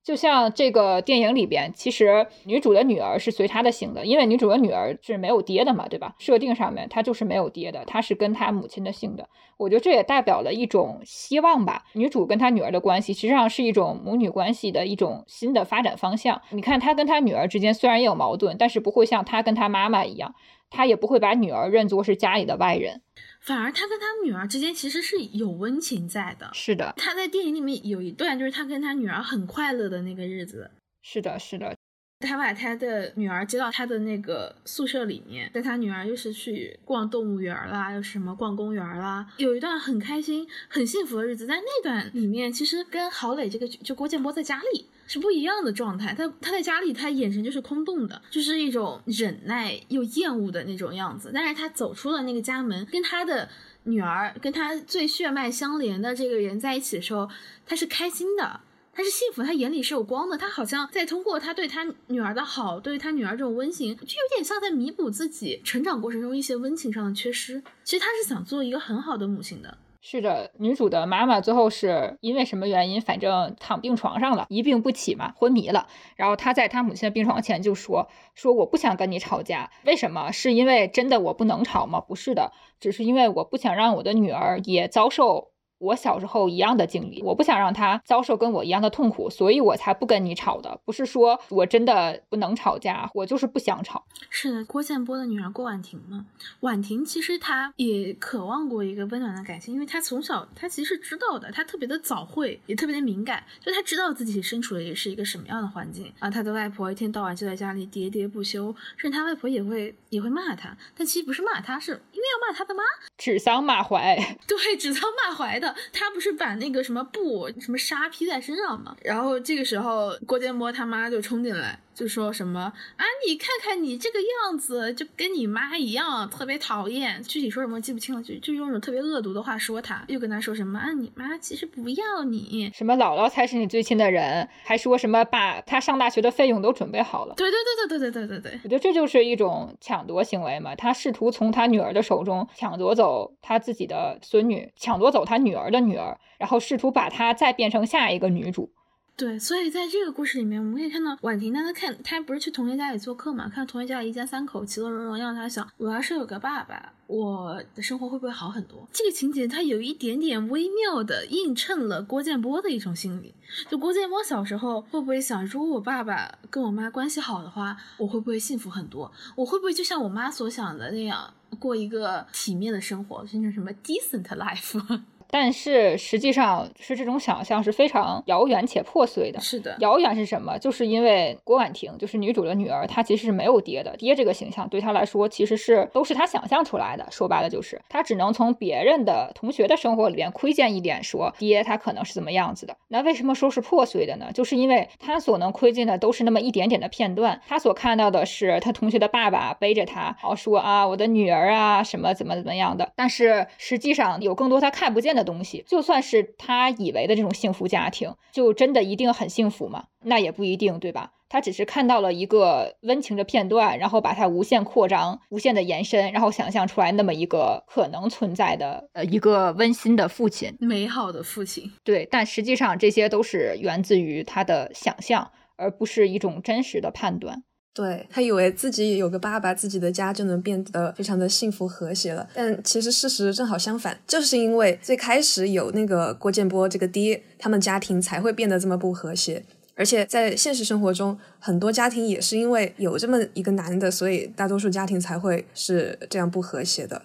[0.07, 6.15] 就像这个电影里边，其实女主的女儿是随她的姓的，因为女主的女儿是没有爹的嘛，对吧？
[6.21, 9.29] 设定上面她就是没有爹的，她是跟她母亲的姓的。
[9.57, 11.83] 我觉得这也代表了一种希望吧。
[11.95, 16.41] 女主跟她女儿的关系，实际上是一种母女关系的一种新的发展方向。
[16.51, 20.37] 你看，她跟她女儿之间虽然也有矛盾，但是不会像她跟她妈妈一样，
[20.71, 23.03] 她也不会把女儿认作是家里的外人。
[23.47, 26.51] 反而他跟他女儿之间其实是有温情在的。
[26.53, 30.71] 是的，他在电影里面有一段，就是他跟他女儿很快乐的那个日子。
[31.01, 31.75] 是的，是的。
[32.21, 41.47] 他把他的女儿接到他的那个宿舍里面，带他女儿又是去逛动物园啦，又是什么逛公园啦，有一段很开心、很幸福的日子。
[41.47, 44.87] 在那段里面，其实跟郝蕾这个就郭建波在家里。
[45.07, 51.31] 是不一样的状态，他他在家里，他眼神就是空洞的，就是一种忍耐又厌恶的那种样子。
[51.33, 53.49] 但是他走出了那个家门，跟他的
[53.85, 57.29] 女儿，跟他最血脉相连的这个人在一起的时候，
[57.65, 58.61] 他是开心的，
[58.93, 60.37] 他是幸福，他眼里是有光的。
[60.37, 67.63] 他好像在通过他对他女儿的好，对他女儿这种温情，就有点像在弥补自己成长过程中一些温情上的缺失。
[67.85, 69.79] 其实他是想做一个很好的母亲的。
[70.01, 73.01] 是的，女主的妈妈最后是因为什么原因？
[73.01, 75.87] 反正躺病床上了，一病不起嘛，昏迷了。
[76.17, 80.31] 然后她在她母亲的病床前就说：“说我不想跟你吵架，为什么？
[80.31, 82.01] 是因为真的我不能吵吗？
[82.01, 90.81] 不是的，只是因为我不想让我的女儿也遭受。”我小时候一样的经历，我不想让他遭受跟我一样的痛苦，所以我才不跟你吵的。
[90.85, 94.05] 不是说我真的不能吵架，我就是不想吵。
[94.31, 96.27] 是的，郭建波的女儿郭婉婷嘛，
[96.61, 106.31] 婉婷其实她也渴望过一个温暖的感情，因为她从小她其实知道的，她特别的早慧，也特别的敏感，就她知道自己身处的也是一个什么样的环境啊。
[106.31, 112.83] 她的外婆一天到晚就在家里喋喋不休，甚至她外婆也会也会骂她，但其实不是骂她，是因为要骂她的妈，
[113.19, 114.17] 指桑骂槐。
[114.49, 115.66] 对，指桑骂槐的。
[115.93, 118.97] 他不是把那个什么布、什么纱披在身上吗？
[119.03, 121.81] 然后这个时候，郭建波他妈就冲进来。
[121.97, 123.05] 就说什么啊？
[123.27, 127.23] 你看看你这个样子，就跟你妈一样，特别讨厌。
[127.23, 130.93] 具体说什么记不清了，就就用种特别恶毒的话说他，又跟他说什么啊？
[130.93, 137.35] 你妈其实不要你，什么姥姥才是你最亲的人，还说什么把他上大学的费用都准备好了。
[137.35, 140.75] 对对对对对对对对对，我觉得这就是一种抢夺行为嘛。
[140.75, 148.71] 他试图从他女儿的手中抢夺走他自己的孙女，抢夺走他女儿的女儿，然后试图把她再变成下一个女主。
[149.17, 158.87] 对，所以在这个故事里面，我们可以看到婉婷，她看她不是去同学家里做客嘛，看同学家里一家三口其乐融融，让她想，我要是有个爸爸，我的生活会不会好很多？
[158.93, 163.33] 这个情节它有一点点微妙的映衬了郭建波的一种心理。
[163.71, 169.11] 就郭建波小时候会不会想，如果我爸爸跟我妈关系好的话，我会不会幸福很多？
[169.35, 175.01] 我会不会就像我妈所想的那样，过一个体面的生活，甚至什么 decent life？
[175.31, 179.41] 但是实际上是这种想象是非常遥远且破碎的。
[179.41, 180.59] 是的，遥远是什么？
[180.59, 183.97] 就是因为郭婉婷就是女主的女儿，她其实是没有爹的。
[183.97, 187.07] 爹这个形象对她来说其实是都是她想象出来的。
[187.11, 192.77] 说白了就是她只能从别人的同学的生活里边窥见一点，说爹他可能是怎么样子的。
[192.89, 194.27] 那为什么说是破碎的呢？
[194.33, 197.41] 就是因为她所能窥见的都是那么一点点的片段。
[197.49, 202.93] 她所看到的是她同学的爸爸背着她，然后说啊我的女儿啊什么怎么怎么样的。
[202.95, 205.16] 但是实际上有更多她看不见。
[205.17, 205.65] 的东西。
[205.67, 209.87] 就算是他以为的这种幸福家庭，就真的一定很幸福吗？
[210.05, 211.13] 那也不一定，对吧？
[211.29, 221.73] 他只是看到了一个温情的片段，然后把它无限扩张、无限的延伸，然后想象出来那么一个可能存在的呃一个温馨的父亲，美好的父亲。
[221.83, 227.43] 对，但实际上这些都是源自于他的想象，而不是一种真实的判断。
[227.77, 232.27] 对他以为自己有个爸爸，自己的家就能变得非常的幸福和谐了。
[232.33, 239.45] 但其实事实正好相反，就是因为最开始有那个郭建波这个爹，他们家庭才会变得这么不和谐。
[239.75, 247.03] 而且在现实生活中，很多家庭也是因为有这么一个男的，所以大多数家庭才会是这样不和谐的。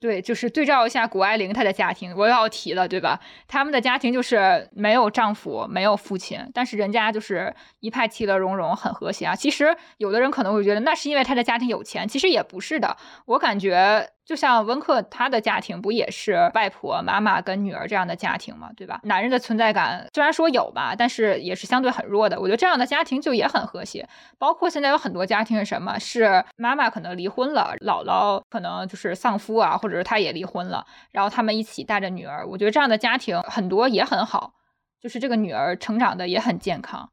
[0.00, 3.18] 对，就是对照一下谷爱凌她的家庭，我又要提了，对吧？
[3.46, 9.34] 他们的家庭就是没有丈夫，没有父亲，但是人家就是一派其乐融融，很和谐啊。
[9.34, 12.96] 其实有的人可能会觉得，那是因为她的家庭有钱，其实也不是的。
[13.26, 14.08] 我感觉。
[14.28, 18.68] 就像温克他的家庭不也是外婆、妈妈跟女儿这样的家庭吗？
[18.76, 19.00] 对吧？
[19.04, 22.38] 男人的存在感虽然说有吧，但是也是相对很弱的。
[22.38, 24.06] 我觉得这样的家庭就也很和谐。
[24.36, 25.98] 包括现在有很多家庭是什么？
[25.98, 32.46] 是妈妈可能离婚了，姥姥可能就是丧夫啊，或者是他也离婚了，然后他们一起带着女儿。
[32.46, 34.52] 我觉得这样的家庭很多也很好，
[35.00, 37.08] 就是这个女儿成长的也很健康。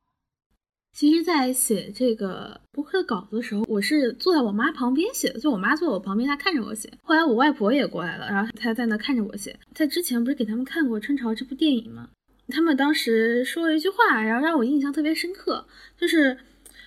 [0.96, 6.89] 其实，在写这个博客的稿子的时候，我是坐在我妈旁边写的，就我妈坐我旁边，她看着我写。
[7.04, 9.60] 后来我外婆也过来了，然后她在那看着我写。
[9.74, 12.08] 在之前不是给他们看过《春潮》这部电影吗？
[12.48, 15.68] 他们当时说了一句话，然后让我印象特别深刻，
[15.98, 16.38] 就是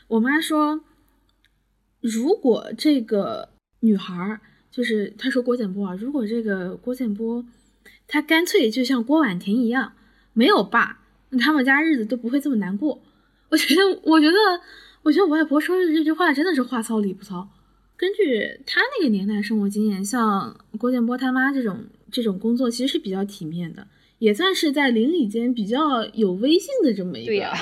[0.06, 0.80] 我妈说，
[2.00, 3.50] 如果这个
[3.80, 4.40] 女孩，
[4.70, 7.44] 就是她说郭建波啊，如果这个郭建波，
[8.06, 9.92] 他干脆就像郭婉婷一样，
[10.32, 13.02] 没有爸，那他们家日子都不会这么难过。
[13.50, 14.36] 我觉得，我觉得，
[15.02, 17.48] 我觉得我外婆说的这句话真的是话糙理不糙。
[17.96, 23.86] 根据她那个年代生活经验，像郭建波他妈这种这种工作，其实是比较体面的，
[24.18, 27.52] 也算是在邻里间比较有威信的这么一个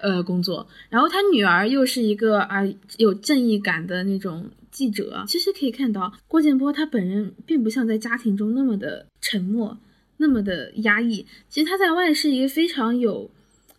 [0.00, 0.68] 呃工作。
[0.88, 2.60] 然后他女儿又是一个啊
[2.98, 5.24] 有正义感的那种记者。
[5.26, 9.76] 其实可以看到，郭建波他本人并不像在家庭中那么的沉默，
[10.18, 11.26] 那么的压抑。
[11.48, 13.30] 其实他在外是一个非常有。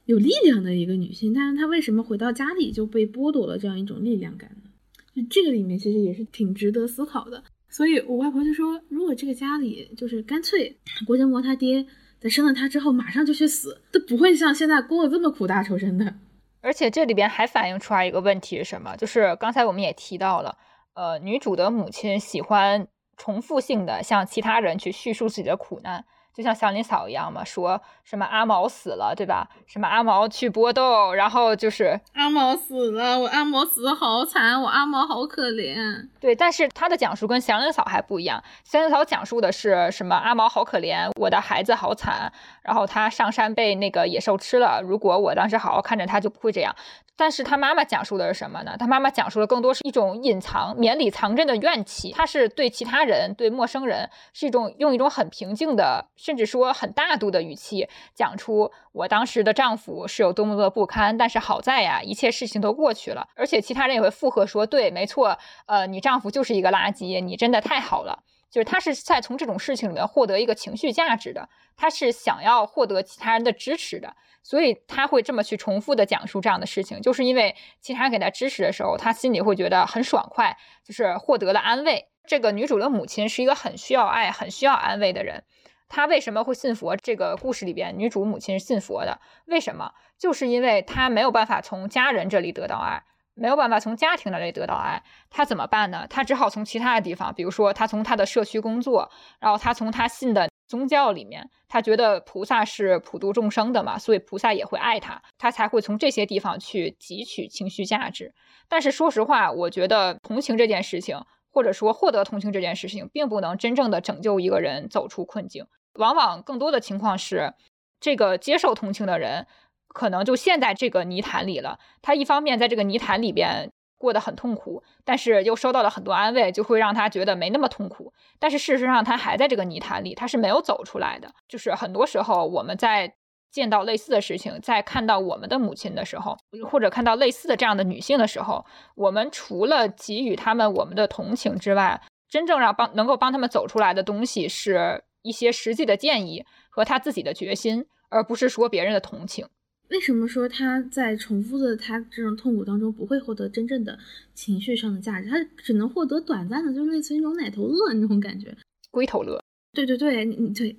[0.06, 4.70] 有力量的一个女性，但是她为什么回到家里就被剥夺了这样一种力量感呢？
[5.16, 7.44] 就这个里面其实也是挺值得思考的。
[7.70, 11.86] 所以我外婆就说，如果这个家里就是干脆郭建模他爹
[12.20, 16.14] 在生了他之后马上就去死，都不会像现在过得这么苦大仇深的。
[16.62, 18.96] 而且这里边还反映出来一个问题是什么？
[18.98, 20.58] 就是刚才我们也提到了，
[20.94, 22.88] 呃，女主的母亲喜欢
[23.18, 26.06] 重复性的向其他人去叙述自己的苦难。
[26.34, 29.48] 就像祥林嫂一样嘛，说什么阿毛死了，对吧？
[29.68, 36.08] 什么阿毛去搏斗，然后就是阿毛死了，我阿毛死的好惨，我阿毛好可怜。
[36.20, 40.16] 对，但是他的讲述跟祥林嫂还不一样，祥林嫂讲述的是什么？
[40.16, 42.32] 阿毛好可怜，我的孩子好惨，
[42.62, 44.82] 然后他上山被那个野兽吃了。
[44.82, 46.76] 如果我当时好好看着他，就不会这样。
[47.18, 48.76] 但是他妈妈讲述的是什么呢？
[48.80, 52.12] 他妈妈讲述的更多是一种隐藏、绵里藏针的怨气。
[52.14, 61.16] 他是对其他人、对陌生人，是一种用一种很平静的，甚至说很大度的语气，讲出我当时的丈夫是有多么的不堪。
[61.16, 63.28] 但是好在呀，一切事情都过去了。
[63.36, 65.38] 而且其他人也会附和说：“对，没错，
[65.68, 74.16] 呃，你丈夫就是一个垃圾，你真的太好了。”就是他是在从这种事情里面获得一个情绪价值的，他是想要获得其他人的支持的。
[74.44, 82.08] 所以他会这么去重复的讲述这样的事情，就是因为其他人给他支持的时候，他心里会觉得很爽快，就是获得了安慰。
[82.26, 85.44] 这个女主的母亲是一个很需要爱、很需要安慰的人。
[85.88, 86.96] 她为什么会信佛？
[86.96, 89.20] 这个故事里边，女主母亲是信佛的。
[89.46, 89.92] 为什么？
[90.18, 93.04] 就是因为她没有办法从家人这里得到爱，
[93.42, 96.06] 没有办法从家庭那里得到爱，他怎么办呢？
[96.08, 100.48] 他只好从其他的地方，比如说他从他的社区工作，然后他从他信的。
[100.68, 108.34] 宗教里面，他觉得菩萨是普度众生的嘛，所以菩萨也会爱他，他才会从这些地方去汲取情绪价值。
[108.70, 111.20] 但是说实话，我觉得同情这件事情，
[111.52, 115.66] 或者说获得同情这件事情，并不能真正的拯救一个人走出困境。
[115.96, 117.54] 往往更多的情况是，
[118.00, 119.48] 这个接受同情的人，
[119.94, 121.80] 可能就陷在这个泥潭里了。
[122.02, 123.72] 他一方面在这个泥潭里边。
[124.02, 128.12] 过得很痛苦，但是又收到了很多安慰，就会让他觉得没那么痛苦。
[128.40, 131.32] 但是事实上，他还在这个泥潭里，他是没有走出来的。
[131.48, 133.14] 就是很多时候，我们在
[133.52, 136.36] 见到类似的事情，在看到我们的母亲的时候，
[136.68, 138.66] 或者看到类似的这样的女性的时候，
[138.96, 149.48] 我们除了给予他们我们的同情之外，真正让帮能够帮他们走出来的东西，是一些实际的建议和他自己的决心，而不是说别人的同情。
[149.92, 154.00] 为什么说他在重复的他这种痛苦当中不会获得真正的
[154.34, 155.30] 情绪上的价值？
[155.30, 158.56] 他只能获得短暂的，就是类似于那种奶头乐那种感觉，
[158.90, 159.40] 龟头乐。
[159.74, 160.76] 对对对，你你对，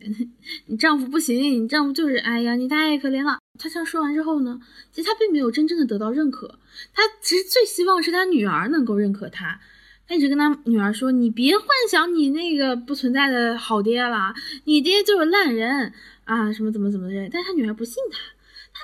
[0.66, 3.38] 你丈夫不行，你丈夫就是哎呀，你太可怜了。
[3.58, 4.60] 他这样说完之后呢，
[4.90, 6.58] 其实他并没有真正的得到认可，
[6.92, 9.60] 他其实最希望是他女儿能够认可他。
[10.06, 14.34] 他一直跟他女儿说：“你别幻想你那个不存在的好爹了，
[14.64, 15.92] 你爹就是烂人
[16.24, 18.31] 啊，什么怎么怎么的。”但是他女儿不信他，他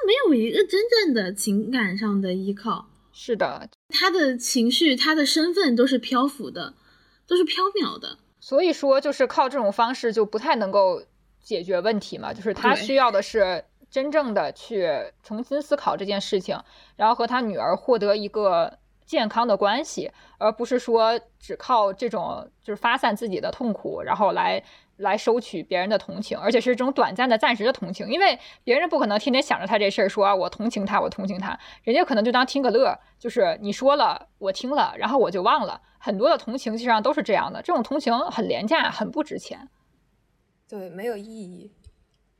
[0.06, 2.86] 没有一个真正的情感上的依靠。
[3.12, 6.74] 是的，他的情绪、他的身份都是漂浮的，
[7.26, 8.18] 都是缥缈的。
[8.40, 11.02] 所以说，就是靠这种方式就不太能够
[11.42, 12.32] 解决问题嘛。
[12.32, 14.88] 就是他需要的是真正的去
[15.22, 16.58] 重新思考这件事情，
[16.96, 18.78] 然后和他女儿获得一个。
[19.08, 24.62] 健康的关系，而不是说只靠这种就是发散自己的痛苦，然后来
[24.98, 28.06] 来收取别人的同情，而且是这种短暂的、暂时的同情。
[28.08, 35.80] 因为别人不可能天天想着他这事儿，说我同情他，我同情他，人家可能就当听个乐，就是你说了，我听了，然后我就忘了。
[35.98, 39.68] 很多的同情实际上都是这样的，这种同情很廉价，很不值钱，
[40.68, 41.72] 对，没有意义。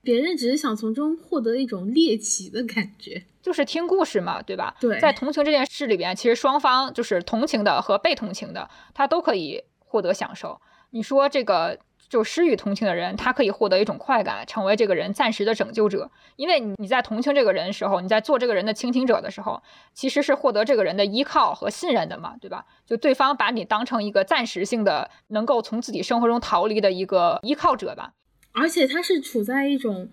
[0.01, 3.25] 别人只是想从中获得一种猎奇的感觉。
[3.43, 4.75] 就是听故事嘛，对吧？
[4.81, 10.61] 对，在同情这件事里边，其实双方就是同情的和被同情的，他都可以获得享受。
[10.91, 11.79] 你说这个
[12.09, 16.11] 就施予同情的人，他可以获得一种快感，成为这个人暂时的拯救者。
[16.37, 22.65] 因为你在同情这个人的时候，你在做这个人的倾听者的时候，其实是获得这个人的依靠和信任的嘛，对吧？
[22.87, 28.13] 就对方把你当成一个暂时性的能够从自己生活中逃离的一个依靠者吧。
[28.53, 30.09] 而且他是处在一种。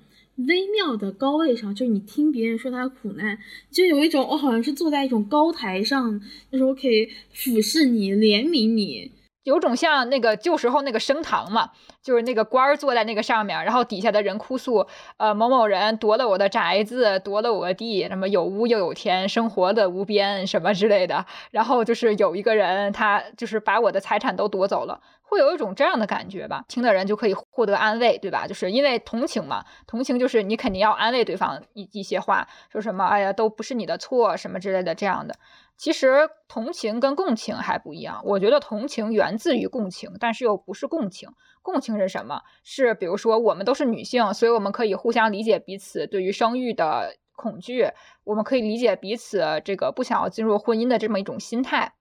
[0.50, 3.40] 微妙的高位上，就是你听别人说他苦难，
[3.72, 6.20] 就有一种我好像是坐在一种高台上，
[6.52, 9.14] 就是我可以俯视你、怜悯你，
[9.46, 11.70] 有种像那个旧时候那个升堂嘛，
[12.02, 14.86] 就是那个官儿坐在那个上面，然后底下的人哭诉，
[15.18, 21.26] 呃，某某人夺了我的宅子，夺了我的地，什么有屋又有田，生活的无边，什么之类的。
[21.52, 25.00] 然后就是有一个人，他就是把我的财产都夺走了。
[25.28, 28.48] 会有一种这样的感觉吧，听的人就可以获得安慰，对吧？
[28.48, 35.36] 就是因为同情嘛，同情就是你肯定要安慰对方一一些话，说什么哎呀都不是你的错什么之类的这样的。
[35.78, 41.30] 其实同情跟共情还不一样，我觉得同情源自于共情，但是又不是共情。
[41.62, 42.42] 共情是什么？
[42.64, 47.90] 是比如说我们都是女性，所以我们可以互相理解彼此对于生育的恐惧，
[48.24, 51.94] 我们可以理解彼此这个不想要进入婚姻的这么一种心态。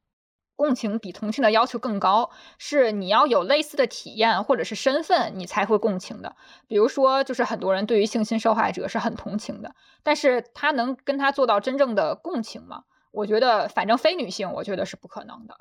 [0.57, 6.37] 共情比同情的要求更高，是你要有类似的体验或者是身份，你才会共情的。
[6.69, 12.85] 比如说，就是很多人对于性侵受害者是很同情的，但是他能跟他做到真正的共情吗？
[13.15, 15.57] 我觉得，反正非女性，我觉得是不可能的。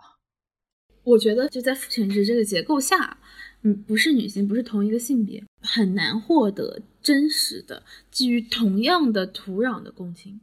[1.04, 3.18] 我觉得就在父权制这个结构下，
[3.62, 10.42] 嗯，不是女性，不是同一个性别，很难获得真实的基于同样的土壤的共情。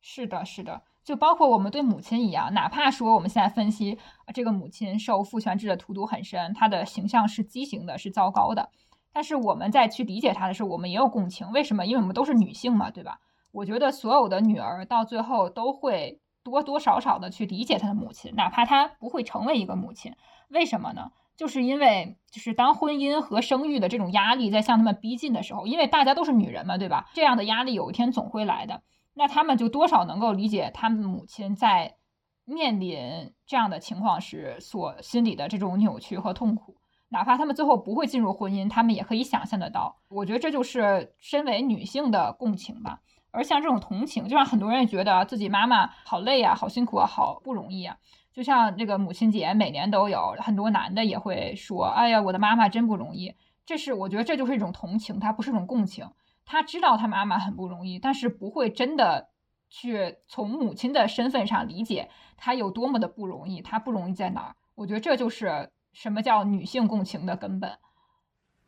[0.00, 0.82] 是的，是的。
[1.04, 3.98] 就包括我们对母亲一样，哪怕说我们现在分析
[4.34, 8.70] 这个母亲受父权制的荼毒很深，她的形象是畸形的，是糟糕的。
[9.12, 11.50] 但是我们在去理解她的时候，我们也有共情。
[11.50, 11.84] 为什么？
[11.84, 13.20] 因为我们都是女性嘛，对吧？
[13.58, 20.14] 我觉得所有的女儿到最后都会多多少少的去理解她的母亲，哪怕她不会成为一个母亲。
[20.50, 21.10] 为什么呢？
[21.36, 27.10] 就是因为就是当婚姻和生育的这种压力在向他们逼近的时候，因为大家都是女人嘛，对吧？
[27.14, 28.82] 这样的压力有一天总会来的。
[29.14, 31.96] 那他们就多少能够理解他们母亲在
[32.44, 36.76] 面临这样的情况时所心里的这种扭曲和痛苦，
[37.08, 39.96] 哪怕他们最后不会进入婚姻，他们也可以想象得到。
[40.08, 43.00] 我觉得这就是身为女性的共情吧。
[43.30, 47.96] 而像这种同情，就让很多人也觉得自己妈妈好累啊，好辛苦啊，好不容易啊。
[48.32, 53.34] 就像这个母亲节每年都有很多男的也会说：“哎呀，我的妈妈真不容易。”
[53.66, 56.08] 这是我觉得这就是一种同情，它不是一种共情。
[56.46, 59.28] 他知道他妈妈很不容易，但是不会真的
[59.68, 62.08] 去从母亲的身份上理解
[62.38, 64.54] 他有多么的不容易，他不容易在哪儿？
[64.74, 67.78] 我觉得这就是什么叫女性共情的根本。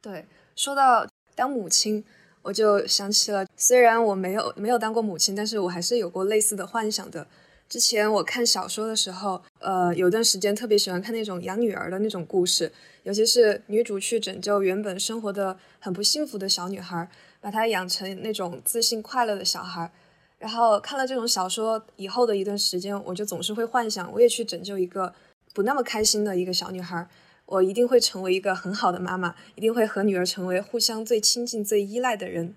[0.03, 2.05] 对，说到当母亲，
[2.43, 7.27] 我就想起了，虽然我没有没有当过母亲，但是我还是有过类似的幻想的。
[7.69, 12.73] 之前我看小说的时候，呃，有段时间特别喜欢看那种养女儿的那种故事，
[13.05, 17.09] 尤其是女主去拯救原本生活的很不幸福的小女孩。
[17.43, 19.91] 把她养成那种自信快乐的小孩，
[20.39, 25.11] 然后看了这种小说以后的一段时间，我就总是会幻想，我也去拯救一个
[25.55, 27.09] 不那么开心的一个小女孩，
[27.51, 32.55] 我一定会成为一个很好的妈妈，一定会和女儿成为互相最亲近、最依赖的人，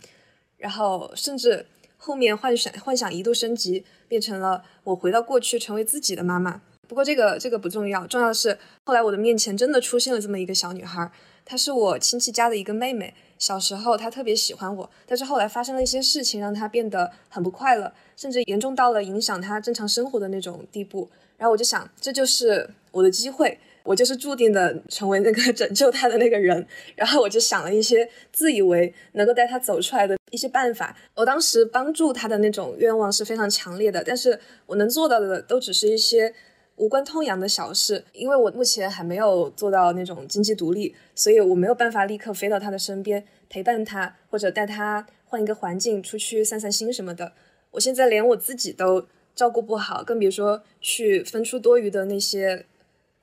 [0.57, 1.65] 然后甚至
[1.97, 6.61] 后面幻想幻想一度升级，变成了我回到过去成为自己的妈妈。
[6.87, 11.11] 不过这个这个不重要，重要的是后来我的面前真的出现了这么一个小女孩，
[11.43, 13.15] 她是我亲戚家的一个妹妹。
[13.39, 21.09] 小时候，她特别喜欢我，但是后来发生了一些事情，让她变得很不快乐，甚至严重到了影响她正常生活的那种地步。
[21.35, 26.65] 然后我就想，这就是我的机会，我就是注定的成为那个 拯救他的那个人。
[26.95, 30.97] 然后我就想了一些自以为能够带他走出来的一些办法。
[31.15, 36.33] 我当时帮助他的那种愿望是非常强烈的，但是我能做到的都只是一些
[36.77, 47.33] 无关痛痒的小事，因为我目前还没有做到那种经济独立，所以我没有办法立刻飞到他的身边陪伴他，或者带他换一个环境出去散散心什么的。
[47.71, 49.05] 我现在连我自己都
[49.35, 52.65] 照顾不好，更别说去分出多余的那些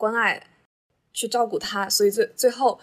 [0.01, 0.42] 关爱。
[1.12, 2.78] 去照顾他，所以最最后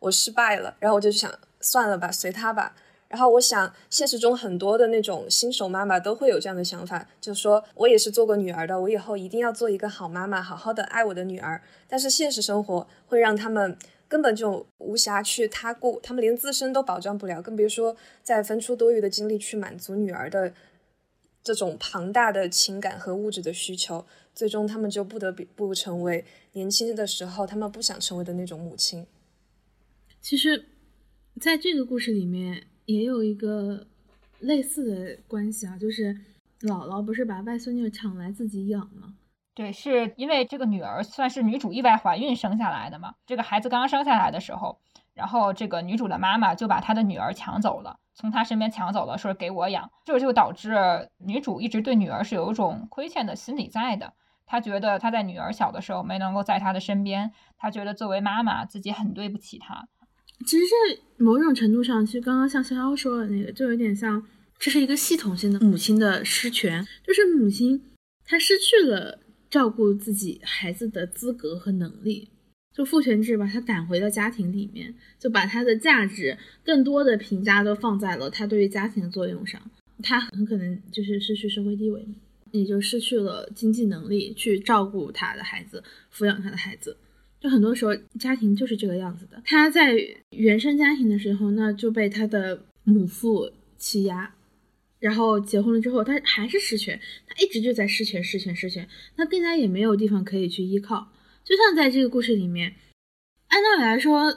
[0.00, 2.76] 我失败了，然后我就想算了吧，随他吧。
[3.08, 11.62] 然后我想，现实中很多的那种新手妈妈都会有这样的想法，就说我也是做过女儿的，我以后一定要做一个好妈妈，好好的爱我的女儿。
[11.88, 13.74] 但是现实生活会让他们
[14.06, 20.52] 根本就无暇去他顾，他们连自身都保障不了，更别说再分出多余的精力去满足女儿的
[21.50, 24.06] 这种庞大的情感和物质的需求。
[24.32, 29.04] 最终，他们就不得不成为年轻的时候他们不想成为的那种母亲。
[30.20, 30.66] 其实，
[31.40, 33.88] 在这个故事里面也有一个
[34.38, 36.14] 类似的关系啊，就是
[36.60, 39.16] 姥姥不是把外孙女抢来自己养吗？
[39.52, 43.14] 对，是因为这个女儿算是女主意外怀孕生下来的嘛。
[43.26, 44.78] 这个孩子刚刚生下来的时候，
[45.20, 49.90] 然后这个女主的妈妈就把她的女儿抢走了，从她身边抢走了，说给我养。
[50.06, 50.74] 这就导致
[51.18, 54.14] 女主一直对女儿是有一种亏欠的心理在的。
[54.46, 59.86] 她觉得她在女儿小的时候没能够在她的身边，她觉得作为妈妈自己很对不起她。
[60.46, 64.26] 其实，在某种程度上，其实刚刚像潇潇说的那个，就有点像
[64.58, 67.82] 这是一个系统性的母亲的失权，就是母亲
[68.24, 69.18] 她失去了
[69.50, 72.30] 照顾自己孩子的资格和能力，
[72.72, 79.60] 就父权制把他赶回了家庭里面，就把他的价值更多的评价都放在了他对于家庭的作用上，
[80.02, 82.06] 他很可能就是失去社会地位。
[82.52, 86.96] 也就失去了经济能力去照顾他的孩子，抚养他的孩子。
[87.38, 89.40] 就很多时候，家庭就是这个样子的。
[89.44, 89.94] 他在
[90.30, 94.34] 原生家庭的时候，那就被他的母父欺压，
[94.98, 98.88] 然后结婚了之后，他还是失权，他一直就在失权、失权、失权。
[99.16, 101.12] 他更加也没有地方可以去依靠。
[101.50, 102.76] 就像在这个故事里面，
[103.48, 104.32] 按道理来说，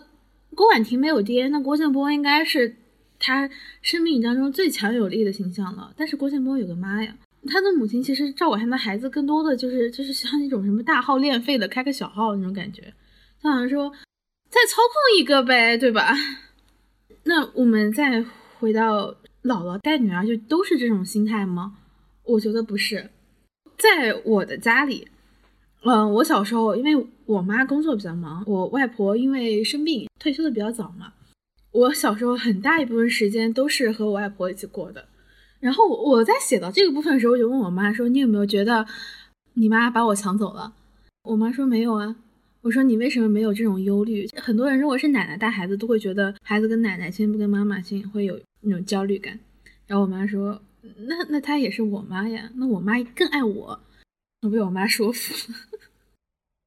[0.55, 2.75] 郭婉婷没有爹，那郭建波应该是
[3.19, 3.47] 他
[3.83, 5.93] 生命当中最强有力的形象了。
[5.95, 7.15] 但是郭建波有个妈呀。
[7.45, 12.91] 他的母亲其实照顾他的孩子，更多的就是就是像那种什么大号练废的开个小号那种感觉，
[13.43, 13.91] 他好像说
[14.49, 16.15] 再操控一个呗，对吧？
[17.25, 18.25] 那我们再
[18.57, 19.11] 回到
[19.43, 21.77] 姥姥带女儿，就都是这种心态吗？
[22.23, 23.11] 我觉得不是。
[23.77, 25.07] 在我的家里，
[25.85, 31.13] 嗯，我小时候因为我妈工作比较忙，我外婆因为生病退休的比较早嘛，
[31.71, 35.05] 我小时候很大一部分时间都是和我外婆一起过的。
[35.59, 38.85] 然后我在写到这个部分的时候，我就问我妈说：“你有没有觉得
[39.53, 40.73] 你妈把我抢走了？”
[41.23, 42.15] 我妈说：“没有啊。”
[42.63, 44.27] 我说：“你为什么没有这种忧虑？
[44.37, 49.37] 很多人如果是奶奶带孩子，都会觉得孩子跟奶奶亲不跟妈妈亲，会有那种焦虑感。”
[49.87, 50.61] 然后我妈说
[51.07, 53.79] ：“那那她也是我妈呀，那我妈更爱我。”
[54.43, 55.72] 我被我妈说服了。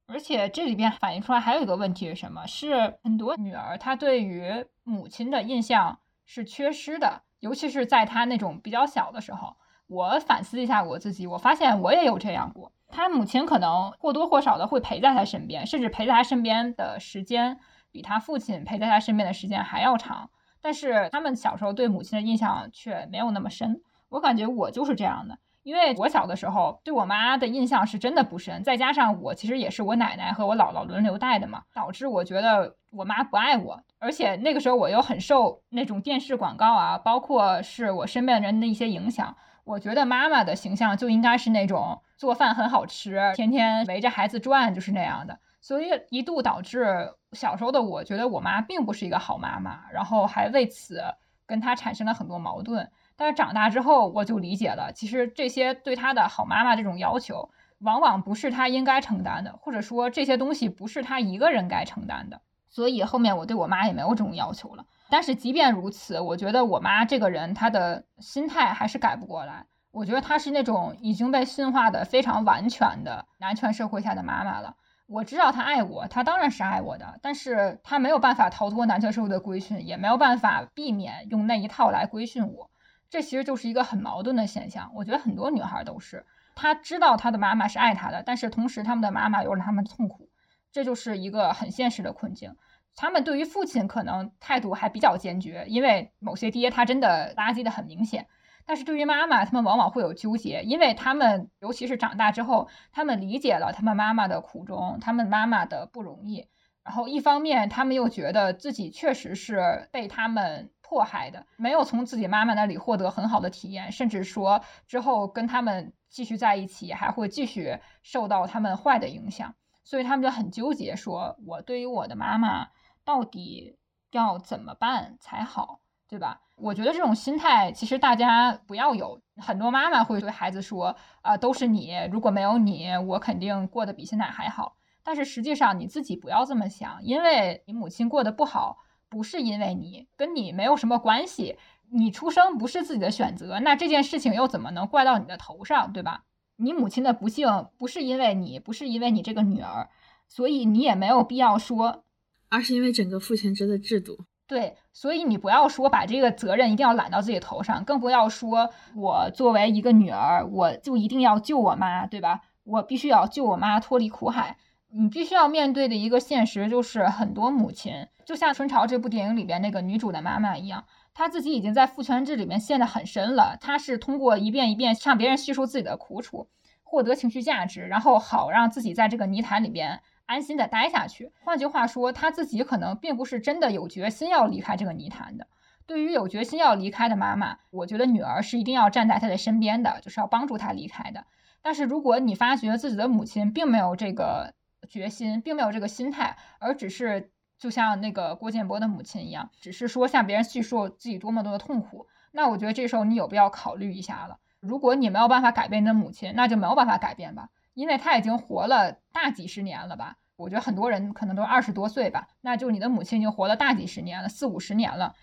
[0.07, 2.47] 而且这里边反映出来还有一个问题是什么？
[2.47, 7.21] 是很多女儿她对于母亲的印象是缺失的。
[7.39, 9.55] 尤其是在她那种比较小的时候，
[9.85, 12.71] 我反思一下我自己，我发现我也有这样过。
[12.89, 17.59] 他母亲可能或多或少的会陪在他身边，甚至陪在他身边的时间
[17.91, 20.29] 比他父亲陪在他身边的时间还要长。
[20.61, 23.81] 但是他们小时候对母亲的印象却没有那么深。
[24.09, 25.37] 我感觉我就是这样的。
[25.67, 51.03] 因为我小的时候对我妈的印象是真的不深，再加上我其实也是我奶奶和我姥姥轮流带的嘛，导致我觉得我妈不爱我，而且那个时候我又很受那种电视广告啊，包括是我身边人的一些影响，我觉得妈妈的形象就应该是那种做饭很好吃，天天围着孩子转，就是那样的，所以一度导致小时候的我觉得我妈并不是一个好妈妈，然后还为此
[51.45, 52.89] 跟她产生了很多矛盾。
[53.17, 57.49] 但是长大之后，我就理解了，其实这些对他的好妈妈这种要求，
[57.79, 62.41] 往往不是他应该承担的，或者说这些东西不是他一个人该承担的。
[62.69, 64.85] 所以后面我对我妈也没有这种要求了。
[65.09, 69.65] 但是即便如此，我觉得我妈这个人，她的心态还是改不过来。
[69.91, 74.75] 我觉得她是那种已经被驯化的非常完全的男权社会下的妈妈了。
[75.07, 82.69] 我知道她爱我，她当然是爱我的，但是她没有办法逃脱男权社会的规训，也没有办法避免用那一套来规训我。
[83.09, 90.29] 这其实就是一个很矛盾的现象，我觉得很多女孩都是，她知道她的妈妈是爱她的，但是同时他们的妈妈又让他们痛苦，
[90.71, 92.55] 这就是一个很现实的困境。
[92.95, 98.27] 他们对于父亲可能态度还比较坚决，因为某些爹他真的垃圾的很明显，
[98.65, 106.47] 但是对于妈妈，他们往往会有纠结，因为他们尤其是长大之后，他们理解了他们妈妈的苦衷，他们妈妈的不容易。
[106.83, 119.53] 然后一方面，他们又觉得自己确实是被他们迫害的，没有从自己妈妈那里获得很好的体验，甚至说之后跟他们继续在一起，还会继续受到他们坏的影响。
[119.83, 122.67] 所以他们就很纠结，说我对于我的妈妈
[123.03, 123.77] 到底
[124.11, 126.41] 要怎么办才好，对吧？
[126.55, 129.21] 我觉得这种心态其实大家不要有。
[129.37, 138.77] 很多妈妈会对孩子说：“啊，都是你，如果没有你，我肯定过得比现在还好。”但是实际上你自己不要这么想，因为你母亲过得不好，
[139.09, 141.57] 不是因为你，跟你没有什么关系。
[141.89, 146.25] 你出生不是自己的选择，那这件事情又怎么能怪到你的头上，对吧？
[146.57, 149.89] 你母亲的不幸不是因为你，不是因为你这个女儿，
[150.27, 152.03] 所以你也没有必要说，
[152.49, 154.25] 而是因为整个父权制的制度。
[154.47, 162.41] 对，所以你不要说把这个责任一定要揽到自己头上，更不要说我作为一个女儿，我就一定要救我妈，对吧？
[162.63, 164.57] 我必须要救我妈脱离苦海。
[164.89, 173.57] 你必须要面对的一个现实就是，很多母亲就像《春潮》这部电影里边那个女主的妈妈一样，她自己已经在父权制里面陷得很深了。
[173.59, 176.47] 她是通过一遍一遍向别人叙述自己的苦楚，
[176.83, 180.01] 获得情绪价值，然后好让自己在这个泥潭里边。
[180.25, 181.31] 安心的待下去。
[181.45, 185.47] 换句话说，她自己可能并不是真的有决心要离开这个泥潭的。
[185.85, 191.23] 对于有决心要离开的妈妈，我觉得女儿是一定要站在她的身边的，就是要帮助她离开的。
[191.61, 194.53] 但是如果你发觉自己的母亲并没有这个
[194.87, 204.39] 决心，并没有这个心态，而只是就像那个郭建波的母亲一样，只是说向别人叙述自己多么多的痛苦，那我觉得这时候你有必要考虑一下了。
[204.59, 207.49] 如果你没有办法改变你的母亲，那就没有办法改变吧。
[207.73, 210.17] 因为他已经活了大几十年了吧？
[210.35, 215.15] 我觉得很多人可能都二十多岁吧，那就你的母亲已经活了大几十年了，四五十年了。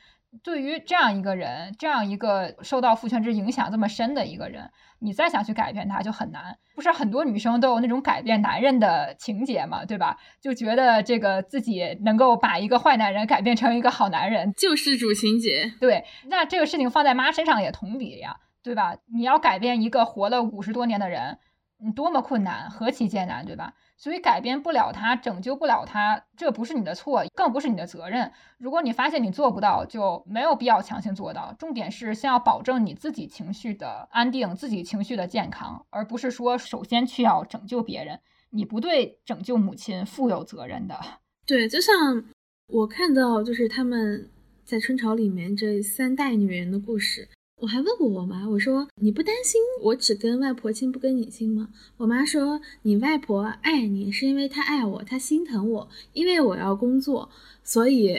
[0.42, 6.58] 对于这样一个人，这样一个受到父权制影响这么深的一个人，你再想去改变他就很难。
[6.74, 10.18] 不是很多女生都有那种改变男人的情节嘛，对吧？
[10.40, 15.72] 就觉得这个自己能够把一个坏男人改变成一个好男人，救世主情节。
[15.80, 18.96] 对，那这个事情放在妈身上也同理呀，对吧？
[19.14, 21.38] 你要改变一个活了五十多年的人。
[21.84, 23.74] 你多么困难，何其艰难，对吧？
[23.98, 28.32] 所以改变不了他，拯救不了他，这不是你的错，更不是你的责任。
[28.56, 31.54] 如果你发现你做不到，就没有必要强行做到。
[31.58, 38.18] 重点是先要保证你自己情绪的安定，自己情绪的健康，而不是说首先去要拯救别人。
[38.48, 40.98] 你不对拯救母亲负有责任的。
[41.44, 42.24] 对，就像
[42.68, 44.30] 我看到，就是他们
[44.64, 47.28] 在春潮里面这三代女人的故事。
[47.64, 51.70] 我还问过我妈，我说你不担心我只跟外婆亲不跟你亲吗？
[51.96, 57.30] 我妈说你外婆爱你是因为她爱我，她心疼我，因为我要工作，
[57.62, 58.18] 所以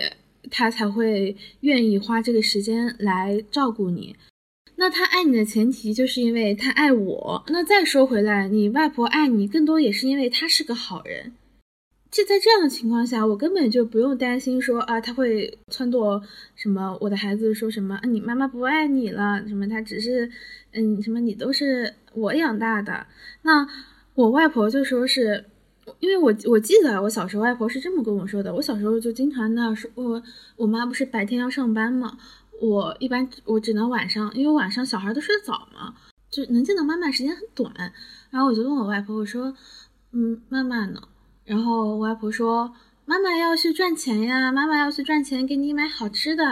[0.49, 4.15] 她才会愿意花这个时间来照顾你。
[4.77, 7.43] 那她爱你的前提就是因为她爱我。
[7.49, 11.33] 那再说回来，你外婆爱你更多也是因为她是个好人。
[12.15, 16.23] 就在这样的情况下，我根本就不用担心说啊，他会撺掇
[16.55, 20.31] 什么我的孩子说什么啊，你妈妈不爱你了，什么他只是，
[20.71, 23.05] 嗯，什么你都是我养大的。
[23.41, 23.67] 那
[24.13, 25.43] 我外婆就说是，
[25.99, 30.23] 因为我我记得我小时候外婆是这么跟我说的，我小时候就经常那说，我
[30.55, 32.17] 我妈不是白天要上班嘛，
[32.61, 35.93] 我一般我只能晚上，因为晚上小孩都睡得早嘛，
[36.31, 37.73] 就能见到妈妈时间很短。
[38.29, 39.53] 然后我就问我外婆，我说，
[40.13, 41.01] 嗯，妈妈呢？
[41.45, 42.73] 然后我外婆说
[43.05, 46.43] ：“妈妈要去赚钱呀，妈妈要去赚钱，给你买好吃的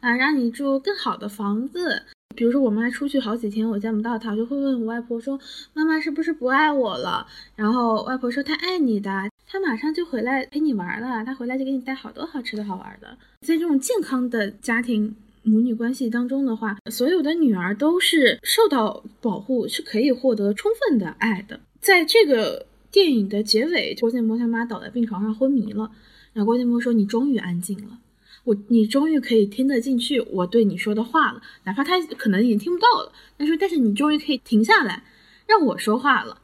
[0.00, 2.04] 啊，让你住更好的房子。
[2.34, 5.38] 比如说，我妈出去好几天，我见不到她，我就会问我外婆说：
[5.74, 7.26] 妈妈是不是不爱我了？
[7.56, 9.10] 然后外婆说：她爱你的，
[9.46, 13.18] 她马上就回来陪你玩了，她回来就给你带好多好吃的好玩的。
[13.46, 21.60] 在这种健康的家庭母女关系当中的话，所有的女儿都是受到保护，是可以获得充分的爱的。
[21.82, 25.90] 在这个。”电影的结尾，郭建波他妈倒在病床上昏迷了。
[26.32, 27.98] 然后郭建波说：“你终于安静了，
[28.44, 33.12] 我你终于可以听得进去我对你说的话了，哪怕他可能已经听不到了。
[33.36, 35.02] 他说，但是你终于可以停下来，
[35.46, 36.40] 让我说话了。”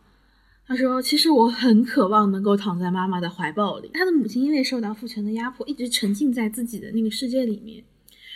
[0.66, 3.90] 他说：“其实我很渴望能够躺在妈妈的怀抱里。
[3.92, 7.84] 他的母亲因为受到父权的压迫，一直沉浸在自己的那个世界里面，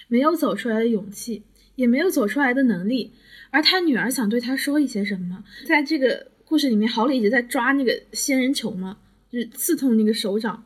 [0.07, 1.43] 没有走出来的勇气，
[1.75, 3.13] 也没有走出来的能力。
[3.51, 8.97] 而他女儿想对他说一些什么，在这个。”故事里面，郝蕾一直在抓那个仙人球嘛，
[9.31, 10.65] 就是刺痛那个手掌，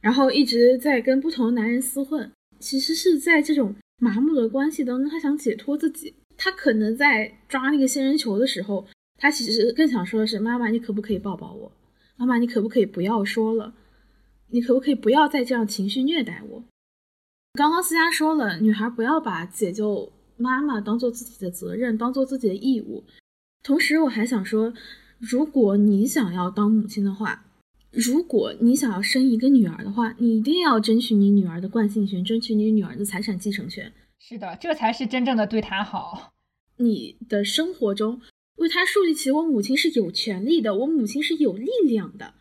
[0.00, 2.28] 然后一直在跟不同的男人厮混。
[2.58, 6.12] 其实是在这种麻木的关系当中，他想解脱自己。
[6.36, 8.84] 他可能在抓那个仙人球的时候，
[9.16, 11.70] 他其实更想说的是：“妈妈，你可不可以抱抱我？
[12.16, 13.72] 妈妈，你可不可以不要说了？
[14.48, 16.64] 你可不可以不要再这样情绪虐待我？”
[17.54, 23.04] 刚刚思佳说了，女孩不要把解救妈妈当做自己的责任，当做自己的义务。
[23.66, 24.72] 同时，我还想说，
[25.18, 27.46] 如果你想要当母亲的话，
[27.90, 33.92] 如果你想要生一个女儿的话，你一定要争取你女儿的惯性权，争取你女儿的财产继承权。
[34.20, 36.32] 是的，这才是真正的对她好。
[36.76, 38.20] 你的生活中
[38.58, 42.34] 为她树立起我母亲是有权利的，我母亲是有力量的。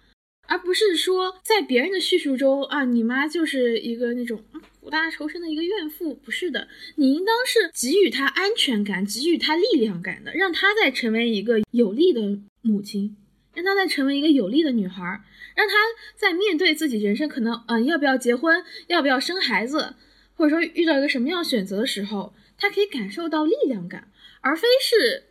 [0.47, 4.43] 而不是说在别人的叙述中啊，你妈就是一个那种
[4.85, 6.67] 苦大仇深的一个怨妇，不是的，
[6.97, 12.21] 你应当是给予她安全感，给予她力量感的，让她再成为一个有力的
[12.61, 13.17] 母亲，
[13.55, 15.01] 让她再成为一个有力的女孩，
[15.55, 15.73] 让她
[16.15, 19.95] 在面对自己人生可能嗯要不要结婚，要不要生孩子，
[20.35, 24.09] 或者说遇到一个什么样选择的时候，她可以感受到力量感，
[24.41, 25.23] 而非是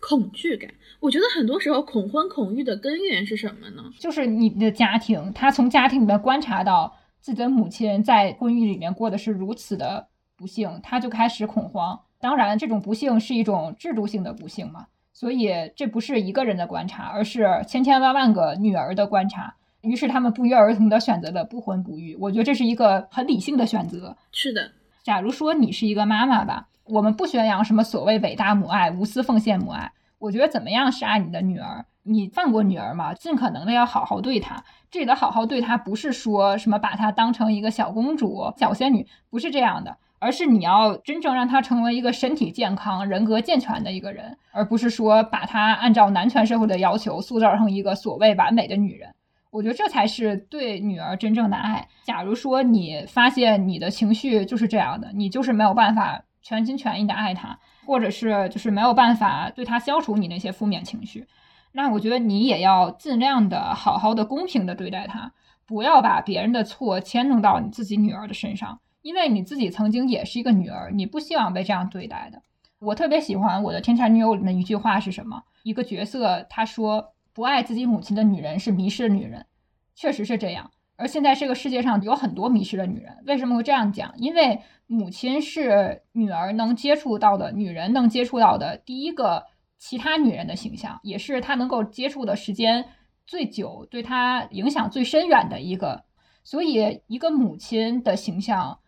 [0.00, 0.72] 恐惧感。
[1.00, 3.92] 我觉得很多时候恐婚恐育的根源是什么呢？
[3.98, 11.98] 就是你的家庭，她从家庭里面观察到自己的母亲在婚姻里面过的是如此的不幸，他就开始恐慌。
[12.20, 19.54] 当然，这种不幸是一种制度性的不幸嘛，所以这不是一个人的观察，而是千千万万个女儿的观察。
[19.82, 22.16] 于是他们不约而同的选择了不婚不育。
[22.20, 24.16] 我觉得这是一个很理性的选择。
[24.32, 24.72] 是的，
[25.04, 29.92] 假如说你是一个妈妈吧，我们不宣扬什么所谓伟大母爱、无私奉献母爱。
[30.18, 31.84] 我觉得怎么样是爱你的女儿？
[32.04, 33.14] 你放过女儿吗？
[33.14, 34.64] 尽可能的要好好对她。
[34.90, 49.14] 这里的好好对她，不是说什么把她当成一个小公主、小仙女，不是这样的，而是你要真正让她成为一个身体健康、人格健全的一个人，而不是说把她按照男权社会的要求塑造成一个所谓完美的女人。
[49.50, 51.86] 我觉得这才是对女儿真正的爱。
[52.02, 57.58] 假如说你发现你的情绪就是这样的，你就是没有办法全心全意的爱她。
[57.84, 61.26] 或者是就是没有办法对她消除你那些负面情绪，
[61.72, 65.32] 那我觉得你也要尽量的好好的公平的对待他，
[65.66, 72.42] 不要把别人的错牵弄到你自己女儿的身上，因为你自己曾经也是一个女儿，你不希望被这样对待的。
[72.78, 75.42] 我特别喜欢我的《天才女友》里面一句话是什么？
[75.62, 79.46] 一个角色他说：“不爱自己母亲的女人是迷失的女人。”
[79.94, 80.70] 确实是这样。
[80.96, 84.12] 而现在这个世界上有很多迷失的女人，为什么会这样讲？
[84.16, 89.46] 因为母亲是女儿能接触到的女人能接触到的第一个
[89.84, 92.84] 其他女人的形象，也是她能够接触的时间
[93.26, 96.04] 最久、对她影响最深远的一个。
[96.44, 98.78] 所以，一个母亲的形象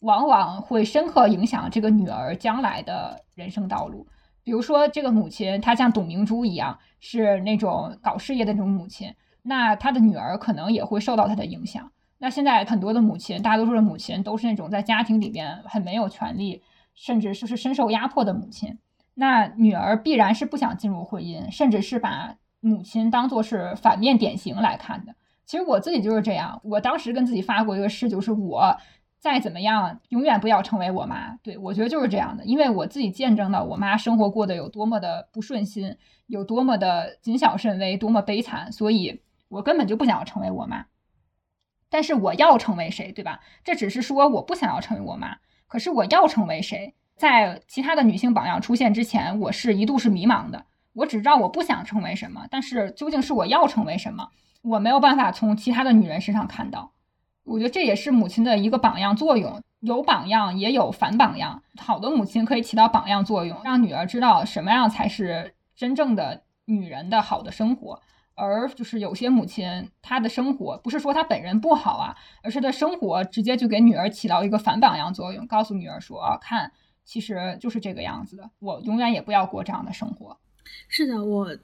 [0.00, 4.06] 往往会深刻影响这个女儿将来的人生道路。
[4.44, 9.14] 比如说，这个母亲她像董明珠一样，是那种搞事业的那种母亲。
[9.40, 11.90] 那她的女儿可能也会受到她的影响。
[12.18, 16.62] 那现在很多的母亲，大多数的母亲都是那种在家庭里边很没有权利，
[16.94, 18.78] 甚至是是深受压迫的母亲。
[19.14, 25.14] 那女儿必然是不想进入婚姻，甚至是把母亲当做是反面典型来看的。
[25.44, 26.60] 其实我自己就是这样。
[26.64, 28.76] 我当时跟自己发过一个誓，就是我
[29.18, 31.36] 再怎么样，永远不要成为我妈。
[31.42, 35.96] 对我觉得就是这样的，因为我自己见证了我妈生活过得有多么的不顺心，
[36.26, 39.22] 有多么的谨小慎微，多么悲惨，所以。
[39.52, 40.86] 我根本就不想要成为我妈，
[41.90, 43.40] 但是我要成为谁，对吧？
[43.62, 45.36] 这只是说我不想要成为我妈，
[45.66, 50.64] 可是我要成为谁，在其他的女性榜样出现之前，我是一度是迷茫的。
[50.92, 54.30] 我只知道我不想成为什么，但是究竟是我要成为什么，
[54.62, 56.90] 我没有办法从其他的女人身上看到。
[57.44, 61.62] 我觉得这也是母亲的一个榜样作用，有榜样也有反榜样。
[61.78, 68.02] 好的母亲可以起到榜样作用，让女儿知道什么样才是真正的女人的好的生活。
[68.34, 76.72] 而就是有些母亲，她的生活不是说她本人不好啊，而是她生活直接就给女儿起到一个反榜样作用，告诉女儿说，看，
[77.04, 80.38] 其实就是这个样子的，我永远也不要过这样的生活。
[80.88, 81.56] 是的，我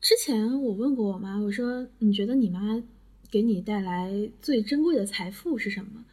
[0.00, 2.82] 之前我问过我妈，我说你觉得你妈
[3.30, 6.04] 给你带来最珍贵的财富是什么？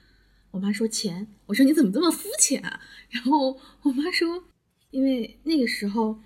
[0.51, 1.27] 我妈说钱。
[1.45, 2.79] 我说你怎么这么肤浅啊？
[3.09, 4.43] 然后我妈说，
[4.89, 6.19] 因为那个时候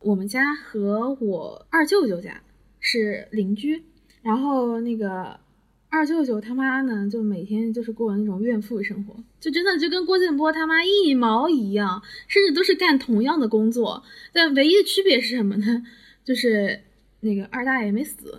[0.00, 2.40] 我们家和我二舅舅家。
[2.86, 3.82] 是邻居，
[4.20, 5.40] 然后那个
[5.94, 15.86] 二舅舅他妈呢，就每天就是过那种怨妇生活，就真的就跟郭建波他妈一毛一样，甚至都是干同样的工作，但唯一的区别是什么呢？
[16.24, 16.80] 就是
[17.20, 18.36] 那个二大爷没死，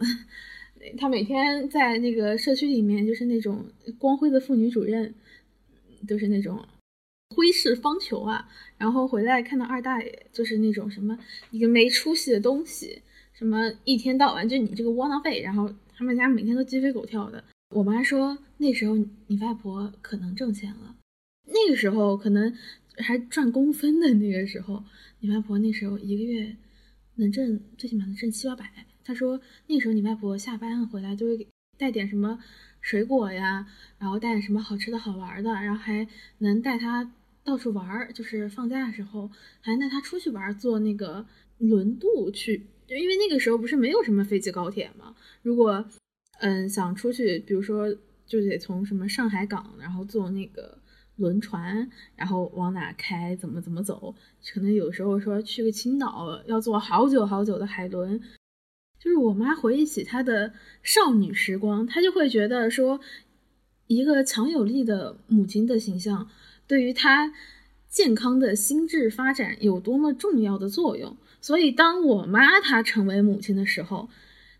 [0.97, 3.65] 他每天在那个社区里面就是那种
[3.97, 5.13] 光辉的妇女主任，
[6.05, 6.61] 都是那种
[7.35, 11.17] 挥斥方遒啊，然后回来看到二大爷就是那种什么
[11.51, 13.01] 一个没出息的东西。
[13.37, 17.43] 什么一天到晚就你这个窝囊废，然后他们家每天都鸡飞狗跳的。
[17.69, 18.95] 我妈说那时候
[19.27, 20.95] 你外婆可能挣钱了，
[21.45, 22.53] 那个时候可能
[22.97, 24.83] 还赚工分的那个时候，
[25.19, 26.55] 你外婆那时候一个月
[27.15, 28.85] 能挣最起码能挣七八百。
[29.03, 32.39] 她说那时候你外婆下班回来就会带点什么
[32.81, 33.67] 水果呀，
[33.97, 36.07] 然后带点什么好吃的好玩的，然后还
[36.39, 37.11] 能带她
[37.43, 39.29] 到处玩儿，就是放假的时候
[39.61, 41.25] 还带他出去玩，坐那个
[41.57, 45.15] 轮渡去，因为那个时候不是没有什么飞机高铁嘛。
[45.41, 45.86] 如果
[46.39, 47.93] 嗯想出去，比如说
[48.25, 50.77] 就得从什么上海港，然后坐那个
[51.15, 54.13] 轮船，然后往哪开，怎么怎么走，
[54.53, 58.21] 可能有时候说去个青岛要坐好久好久的海轮。
[58.99, 62.99] 就是我妈回忆起她的少女时光，她就会觉得说，
[63.88, 66.27] 一个强有力的母亲的形象
[66.65, 67.31] 对于她
[67.88, 71.15] 健康的心智发展有多么重要的作用。
[71.45, 74.09] 所以，当我妈她成为母亲的时候，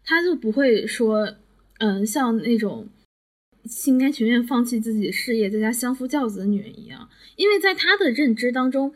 [0.04, 1.34] 她就不会说，
[1.80, 2.88] 嗯，像那种
[3.64, 8.94] 心甘情愿放弃自己事业，在家相夫教子的女人一样，因为在她的认知当中，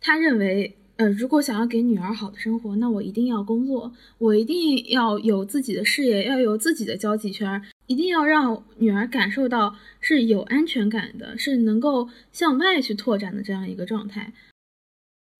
[0.00, 0.74] 她认为。
[0.98, 14.32] 呃，如果想要给女儿好的生活，那我一定要工作，我一定要有自己的事业，要有自己的交际圈，一定要让女儿感受到是有安全感的，是能够向外去拓展的这样一个状态。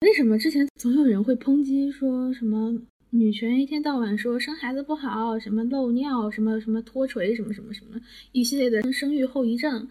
[0.01, 2.73] 为什么之前总有人会抨击说什么
[3.09, 7.99] 女权一天到晚说生孩子不好，什么漏尿，什么什么脱垂，什么什么什么
[8.31, 9.89] 一系列的生育后遗症？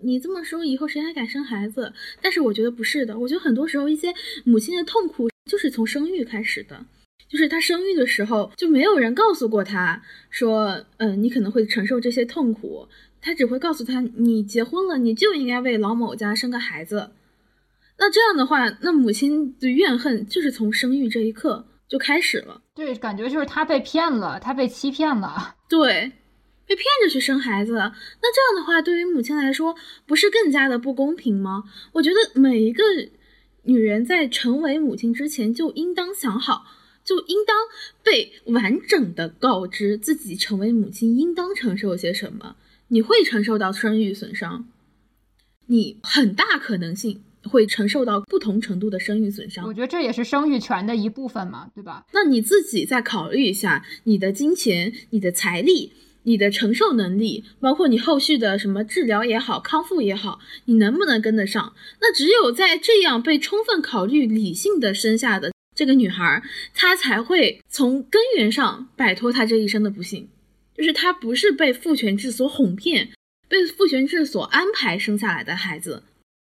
[0.00, 1.90] 你这么说，以后谁还敢生孩子？
[2.20, 4.12] 但是我觉得不是的，我觉得很多时候一些
[4.44, 6.84] 母亲的痛苦就是从生育开始的，
[7.26, 12.86] 就是她生育的时候就没有人告诉过她说，嗯，你可能会承受这些痛苦，
[13.22, 17.12] 她只会告诉她，你结婚了，你就应该为老某家生个孩子。
[17.98, 22.62] 那这样的话，那母亲的怨恨就是从生育这一刻就开始了。
[22.74, 25.56] 对，感觉就是她被骗了，她被欺骗了。
[25.68, 26.12] 对。
[26.68, 27.84] 被骗着去生孩子，那
[28.34, 31.62] 这样的话，对于母亲来说，不是更加的不公平吗？
[31.92, 32.82] 我觉得每一个
[33.62, 36.64] 女人在成为母亲之前，就应当想好，
[37.04, 37.56] 就应当
[38.02, 42.56] 被完整的告知自己成为母亲应当承受些什么。
[42.88, 44.66] 你会承受到生育损伤，
[45.66, 49.64] 你很大可能性会承受到不同程度的生育损伤。
[49.66, 52.04] 我觉得这也是生育权的一部分嘛，对吧？
[52.12, 55.92] 那你自己再考虑一下，你的金钱，你的财力。
[56.28, 61.72] 你的承受能力，包括你后续的什么治疗也好、康复也好，你能不能跟得上？
[62.00, 66.42] 那只有在这样被充分考虑、理性的生下的这个女孩，
[66.74, 70.28] 她才会从根源上摆脱她这一生的不幸。
[70.76, 73.10] 就是她不是被父权制所哄骗、
[73.48, 76.02] 被父权制所安排生下来的孩子。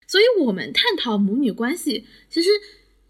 [0.06, 2.50] 所以，我们探讨母女关系，其实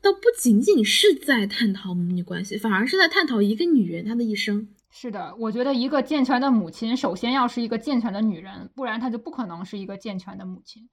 [0.00, 4.68] 倒不仅仅是在探讨母女关系，反而是在探讨一个女人她的一生。
[4.90, 10.88] 是的，我觉得一个健全的母亲，首先要是一个健全的女人，不然她就不可能是一个健全的母亲。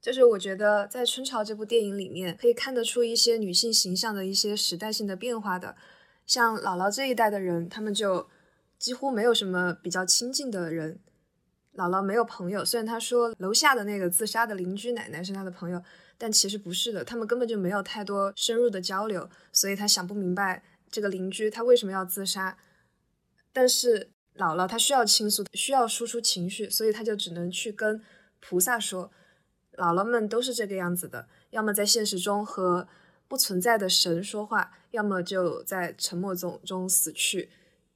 [0.00, 5.74] 就是我觉得在《春潮》这部电影里面，可以看得出一些女性形象的一些时代性的变化的。
[6.24, 8.28] 像姥姥这一代的人，他们就
[8.78, 11.00] 几乎没有什么比较亲近的人。
[11.78, 15.80] 姥姥没有朋友，虽然她说楼下的那个自杀的邻居奶奶是她的朋友，
[16.18, 22.58] 但其实不是的，他们根本就没有太多深入的交流，所以她想不明白这个邻居他为什么要自杀。
[23.52, 28.02] 但是姥姥她需要倾诉，需要输出情绪，所以她就只能去跟
[28.40, 29.10] 菩萨说。
[29.76, 32.88] 姥姥们都是这个样子的，要么在现实中和
[33.28, 37.48] 不存在的神说话，要么就在沉默中中死去。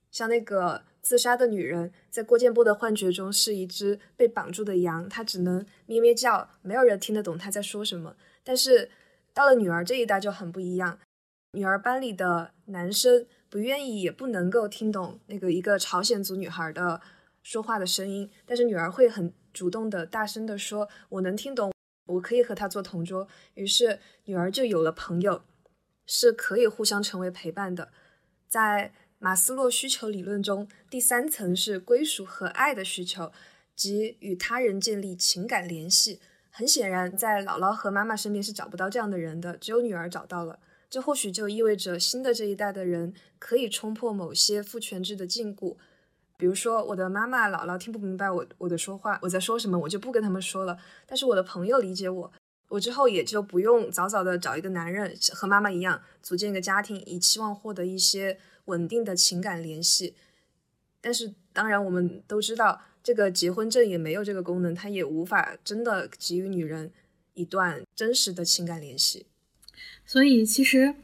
[0.09, 8.17] 像那个自杀的女人，在郭建波的幻觉中是一只被绑住的羊，她只能咩咩叫，没有人听得懂她在说什么。
[8.43, 8.91] 但是
[9.35, 10.99] 到了女儿这一代就很不一样，
[11.53, 13.27] 女儿班里的男生。
[13.53, 16.99] 不愿意也不能够听懂那个一个朝鲜族女孩的
[17.43, 21.71] 说话的声音，但是女儿会很主动的、大声的说：“我能听懂，
[22.07, 25.43] 我可以和他做同桌。”于是女儿就有了朋友，
[26.07, 27.91] 是可以互相成为陪伴的。
[28.49, 28.95] 在
[29.25, 33.31] 马斯洛需求理论中，第三层是归属和爱的需求，
[33.77, 36.19] 即与他人建立情感联系。
[36.51, 40.59] 很显然，在姥姥和妈妈身边是找不到这样的人的，只有女儿找到了。
[40.91, 45.77] 这或许就意味着新的这一代的人可以冲破某些父权制的禁锢，
[46.37, 50.77] 比如说我的妈妈、姥姥听不明白我我的说话，我在说什么，我就不跟他们说了。
[51.07, 52.33] 但是我的朋友理解我，
[52.71, 60.15] 我之后也就不用早早的找一个男人和妈妈一样组建一个家庭，以期望获得一些稳定的情感联系。
[61.01, 66.93] 但是当然，我们都知道，这个结婚证也没有这个功能，它也无法真的给予女人
[67.35, 69.27] 一段真实的情感联系。
[70.07, 70.95] 所以，其实，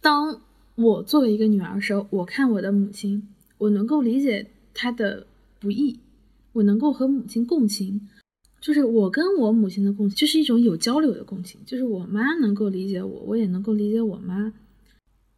[0.00, 0.40] 当
[0.76, 3.28] 我作为一个女儿的时候，我看我的母亲，
[3.58, 5.26] 我能够理解她的
[5.60, 6.00] 不易，
[6.52, 8.08] 我能够和母亲共情，
[8.60, 14.54] 就是我跟我母亲的共情，就是一种有交流的共情，就是我妈能够理解我，我也能够理解我妈。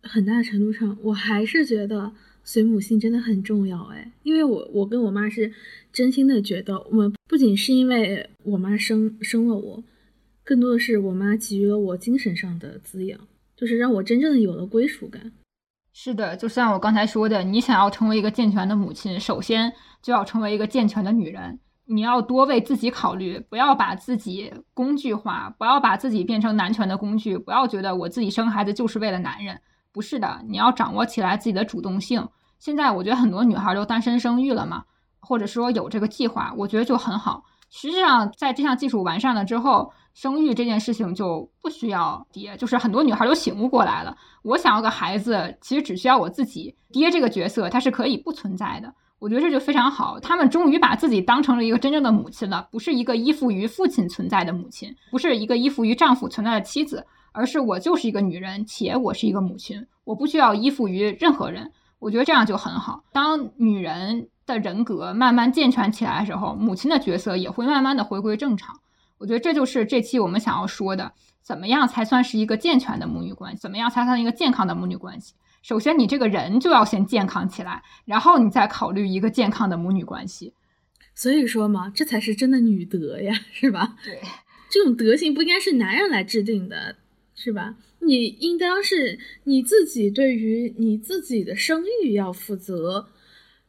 [0.06, 2.12] 很大程度上，我还是觉得
[2.44, 5.52] 随母姓真的很重要，哎，因为我我跟我妈是
[5.92, 9.82] 真心的觉得，我们不仅是因为我妈生生了我。
[10.44, 13.18] 更多的是我妈给予了我精神上的滋养，
[13.56, 15.32] 就是让我真正的有了归属感。
[15.92, 21.58] 是的，就像我刚才说的，你想要成为一个健全的母亲，首先就要成为一个健全的女人。
[21.86, 29.60] 你要多为自己考虑，不要把自己工具化，不要把自己变成男权的工具，不要觉得我自己生孩子就是为了男人。
[29.96, 32.28] 不是的，你要掌握起来自己的主动性。
[32.58, 34.84] 现在我觉得很多女孩都单身生育了嘛，
[35.20, 37.42] 或者说有这个计划，我觉得就很好。
[37.70, 44.14] 实际上，在这项技术完善了之后，生育这件事情就不需要爹，就是很多女孩都醒悟过来了。
[44.42, 48.92] 我想要个孩子，其实只需要我自己，爹这个角色它是可以不存在的。
[49.18, 57.06] 我觉得这就非常好，他们终于把自己当成了一个真正的母亲了，不是一个依附于父亲存在的母亲，不是一个依附于丈夫存在的妻子，
[57.36, 61.70] 而是我就是一个女人，且我是一个母亲，我不需要依附于任何人。
[61.98, 63.04] 我觉得这样就很好。
[63.12, 68.80] 当女人的人格慢慢健全起来的时候，母亲的角色也会慢慢的回归正常。
[69.18, 73.58] 我觉得这就是这期我们想要说的，怎么样才算是一个健全的母女关系？
[73.60, 75.34] 怎么样才算一个健康的母女关系？
[75.60, 80.54] 首先，你这个人就要先健康起来，然后你再考虑一个健康的母女关系。
[81.14, 83.96] 所以说嘛，这才是真的女德呀，是吧？
[84.04, 84.20] 对，
[84.70, 86.96] 这种德性不应该是男人来制定的，
[87.36, 87.76] 是吧？
[88.00, 93.06] 你应当是你自己对于你自己的生育要负责。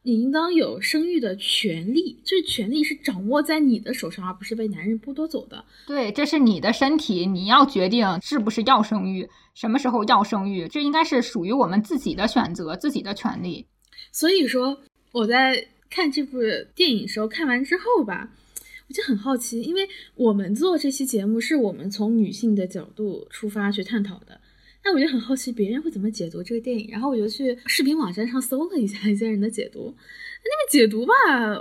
[0.02, 5.62] 你应当有生育的权利，这权利是掌握在你的手上，而不是被男人剥夺走的。
[5.86, 13.66] 对，这是你的身体，你要决定是不是要生育，什么时候要生育，这应该是属于我们自己的选择，自己的权利。
[14.10, 14.78] 所以说，
[15.12, 16.38] 我在看这部
[16.74, 18.30] 电影时候，看完之后吧，
[18.88, 24.40] 我就很好奇，因为我们做这期节目是我们从女性的角度出发去探讨的。
[24.84, 29.94] 那我就很好奇别人会怎么解读这个电影，然后我就去视频网站上搜了一下一些人的解读。
[30.42, 31.12] 那个解读吧，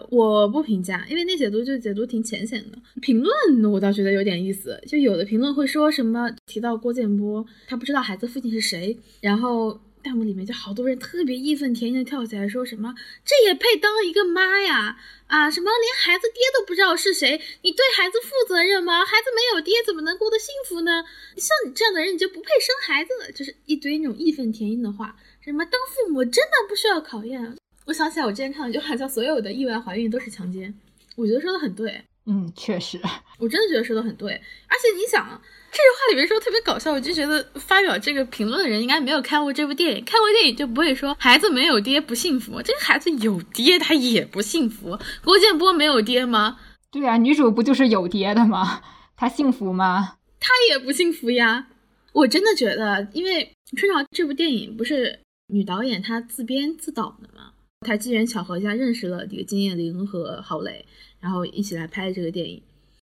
[0.10, 2.78] 我不评价，因为那解读就解读挺浅显的。
[3.02, 9.82] 评论我倒觉得有点意思，就有的评论会说什么提到郭建波，他不知道孩子父亲是谁，然后。
[10.08, 14.98] 弹幕里面就好多人特别义愤填膺的跳起来，说什么这也配当一个妈呀？
[15.28, 17.42] 啊，什么连孩子爹都不知道是谁？
[17.62, 19.06] 你对孩子负责任吗？
[19.06, 21.04] 孩子没有爹怎么能过得幸福呢？
[21.36, 25.18] 像你这样的人你就不配生孩子了，就是一堆那种义愤填膺的话。
[25.42, 27.58] 什么当父母真的不需要考验？
[27.86, 30.74] 我想起来我之前看了一句话，叫所有的意外怀孕都是强奸，
[31.18, 32.02] 我觉得说的很对。
[32.26, 33.00] 嗯，确实，
[33.38, 34.32] 我真的觉得说的很对。
[34.68, 35.42] 而且你想。
[35.78, 42.60] 这句话里面说特别搞笑，我就觉得发表这个评论的人应该没有看过这部电影，看过电影就不会说孩子没有爹不幸福。
[42.64, 44.98] 这个孩子有爹，他也不幸福。
[45.24, 46.58] 郭建波没有爹吗？
[46.90, 48.82] 对啊，女主不就是有爹的吗？
[49.16, 50.16] 她幸福吗？
[50.40, 51.68] 她也不幸福呀。
[52.12, 55.20] 我真的觉得，因为《春潮》这部电影不是
[55.54, 57.52] 女导演她自编自导的吗？
[57.82, 60.84] 她机缘巧合下认识了这个金燕玲和郝蕾，
[61.20, 62.60] 然后一起来拍这个电影。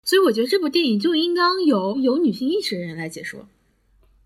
[0.05, 3.49] 所以我觉得这部电影就应当由有女性意识的人来解说，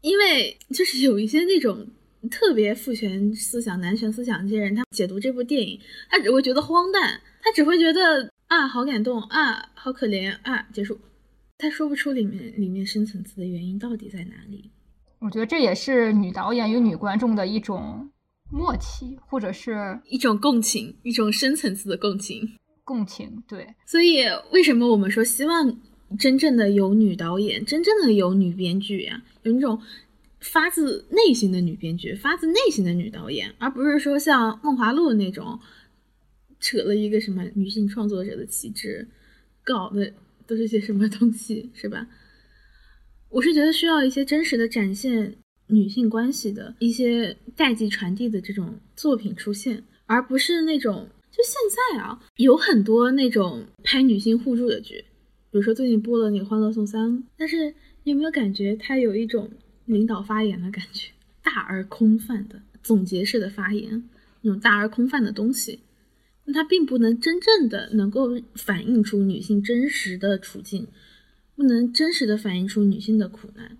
[0.02, 1.88] 因为就是有一些那种
[2.30, 5.80] 特别父权思想、男权思想这些人，他解读这部电影，
[6.10, 11.00] 他只会觉得荒诞，他只会觉得啊好感动啊好可怜啊结束，
[11.58, 14.70] 他说不出里面里面深层次的原因到底在哪里。
[15.20, 18.10] 我觉得这也是女导演与女观众的一种
[18.52, 22.50] 默契，或者是一种共情，一种深层次的共情。
[22.90, 25.80] 共情对，所以为什么我们说希望
[26.18, 29.80] 真正的有女导演，真正的有女编剧呀，有那种
[30.40, 35.60] 发自内心的女编剧，发自内心的女导演，而不是说像《梦华录》那种
[36.60, 39.08] 扯了一个什么女性创作者的旗帜，
[39.64, 40.12] 搞的
[40.48, 42.08] 都是些什么东西，是吧？
[43.30, 45.36] 我是觉得需要一些真实的展现
[45.68, 51.08] 女性关系的一些代际传递的这种作品出现，而不是那种。
[51.40, 51.56] 就现
[51.96, 55.06] 在啊，有很多那种拍女性互助的剧，
[55.50, 59.50] 比如说最近播了那个《欢乐颂三》，但是你有没有感觉它有一种
[59.86, 61.12] 领导发言的感觉，
[61.42, 64.04] 大而空泛的总结式的发言，
[64.42, 65.80] 那种大而空泛的东西，
[66.44, 70.90] 那它并不能真正的能够反映出女性真实的处境，
[71.56, 73.78] 不能真实的反映出女性的苦难。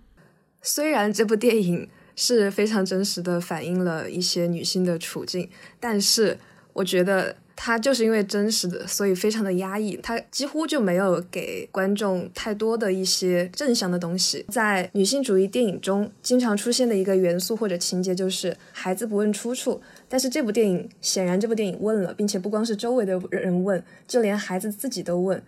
[0.62, 6.38] 虽然这部电影是非常真实的反映了一些女性的处境，但是
[6.72, 7.36] 我觉得。
[7.62, 9.94] 它就是因为真实的，所以非常的压抑。
[10.02, 14.46] 它几乎就没有给观众太多的一些正向的东西。
[14.48, 19.78] 在女性主义电影中，经常出现的一个元素或者情节就是孩子不问出处。
[20.08, 25.42] 但是这部电影显然，这部电影问了，并且不光是周围的人问，就连孩子自己都问。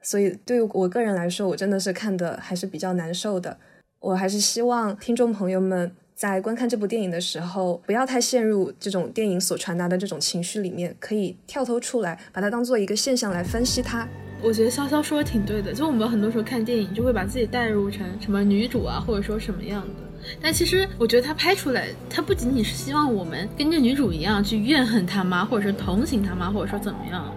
[0.00, 3.58] 所以对于我个人来说，我真的是看的还是比较难受的。
[4.00, 5.92] 我还是希望听众朋友们。
[6.18, 14.04] 在观看这部电影的时候，不要太陷入这种电影所传达的这种情绪里面，可以跳脱出来，把它当做一个现象来分析它。
[14.42, 19.94] 我觉得潇潇说的挺对的，就我们很多时候看电影就会把自己代入成什么女主啊，或者说什么样的。
[20.42, 27.32] 但其实我觉得他拍出来，他不仅仅是希望我们跟着女主一样去怨恨他妈，或者是同情他妈，或者说怎么样。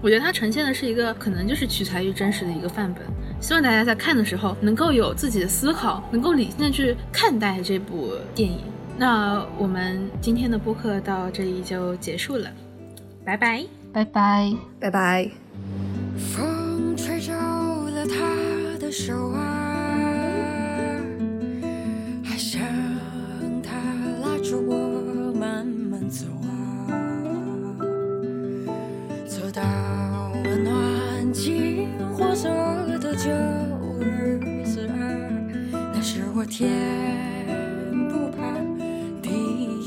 [0.00, 3.02] 我觉得他呈现的是一个可能就是取材于真实的一个范本，
[3.40, 8.58] 希望大家在看的时候能够有自己的思考，能够理性的去看待这部电影。
[8.98, 12.50] 那我们今天的播客到这里就结束了，
[13.24, 15.30] 拜拜，拜拜，拜拜。
[16.16, 20.98] 风吹皱了他的手啊，
[22.24, 22.60] 还想
[23.62, 23.70] 他
[24.22, 26.88] 拉着我慢慢走啊，
[29.26, 29.62] 走到
[30.44, 31.86] 温暖金
[32.16, 32.48] 黄色
[33.16, 33.30] 旧
[33.98, 34.92] 日子啊，
[35.94, 36.68] 那时我天
[38.10, 38.42] 不怕
[39.22, 39.30] 地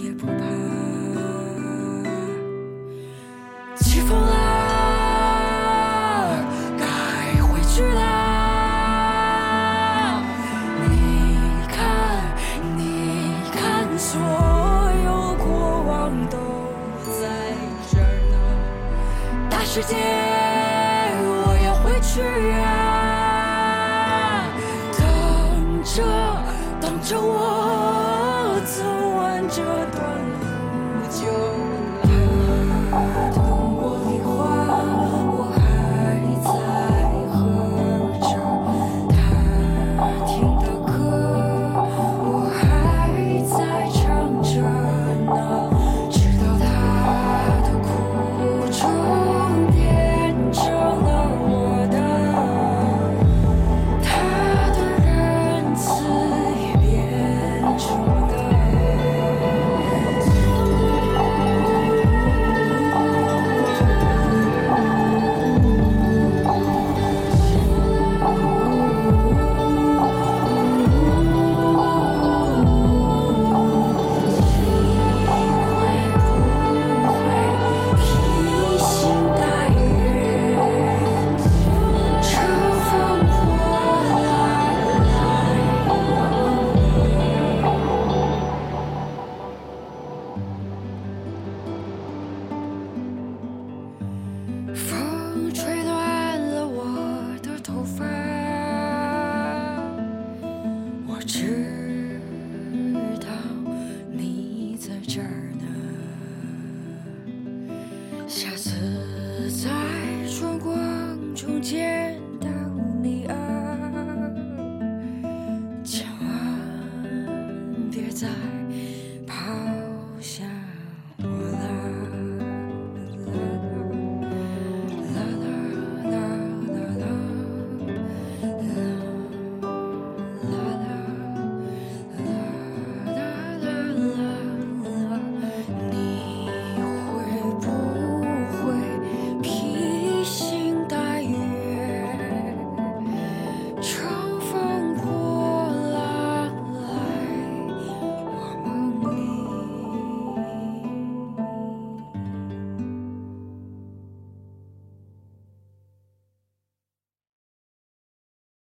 [0.03, 0.33] 也不怕，
[3.75, 4.29] 起风了。
[6.79, 6.83] 该
[7.43, 8.01] 回去啦！
[10.89, 10.91] 你
[11.67, 11.77] 看，
[12.75, 12.81] 你
[13.53, 13.61] 看，
[13.95, 14.19] 所
[15.05, 15.45] 有过
[15.83, 16.35] 往都
[17.21, 17.21] 在
[17.91, 18.35] 这儿呢。
[19.51, 19.95] 大世界，
[21.21, 22.21] 我要回去
[22.59, 22.88] 啊！
[27.03, 28.83] 着我走
[29.15, 29.63] 完这
[29.97, 30.08] 段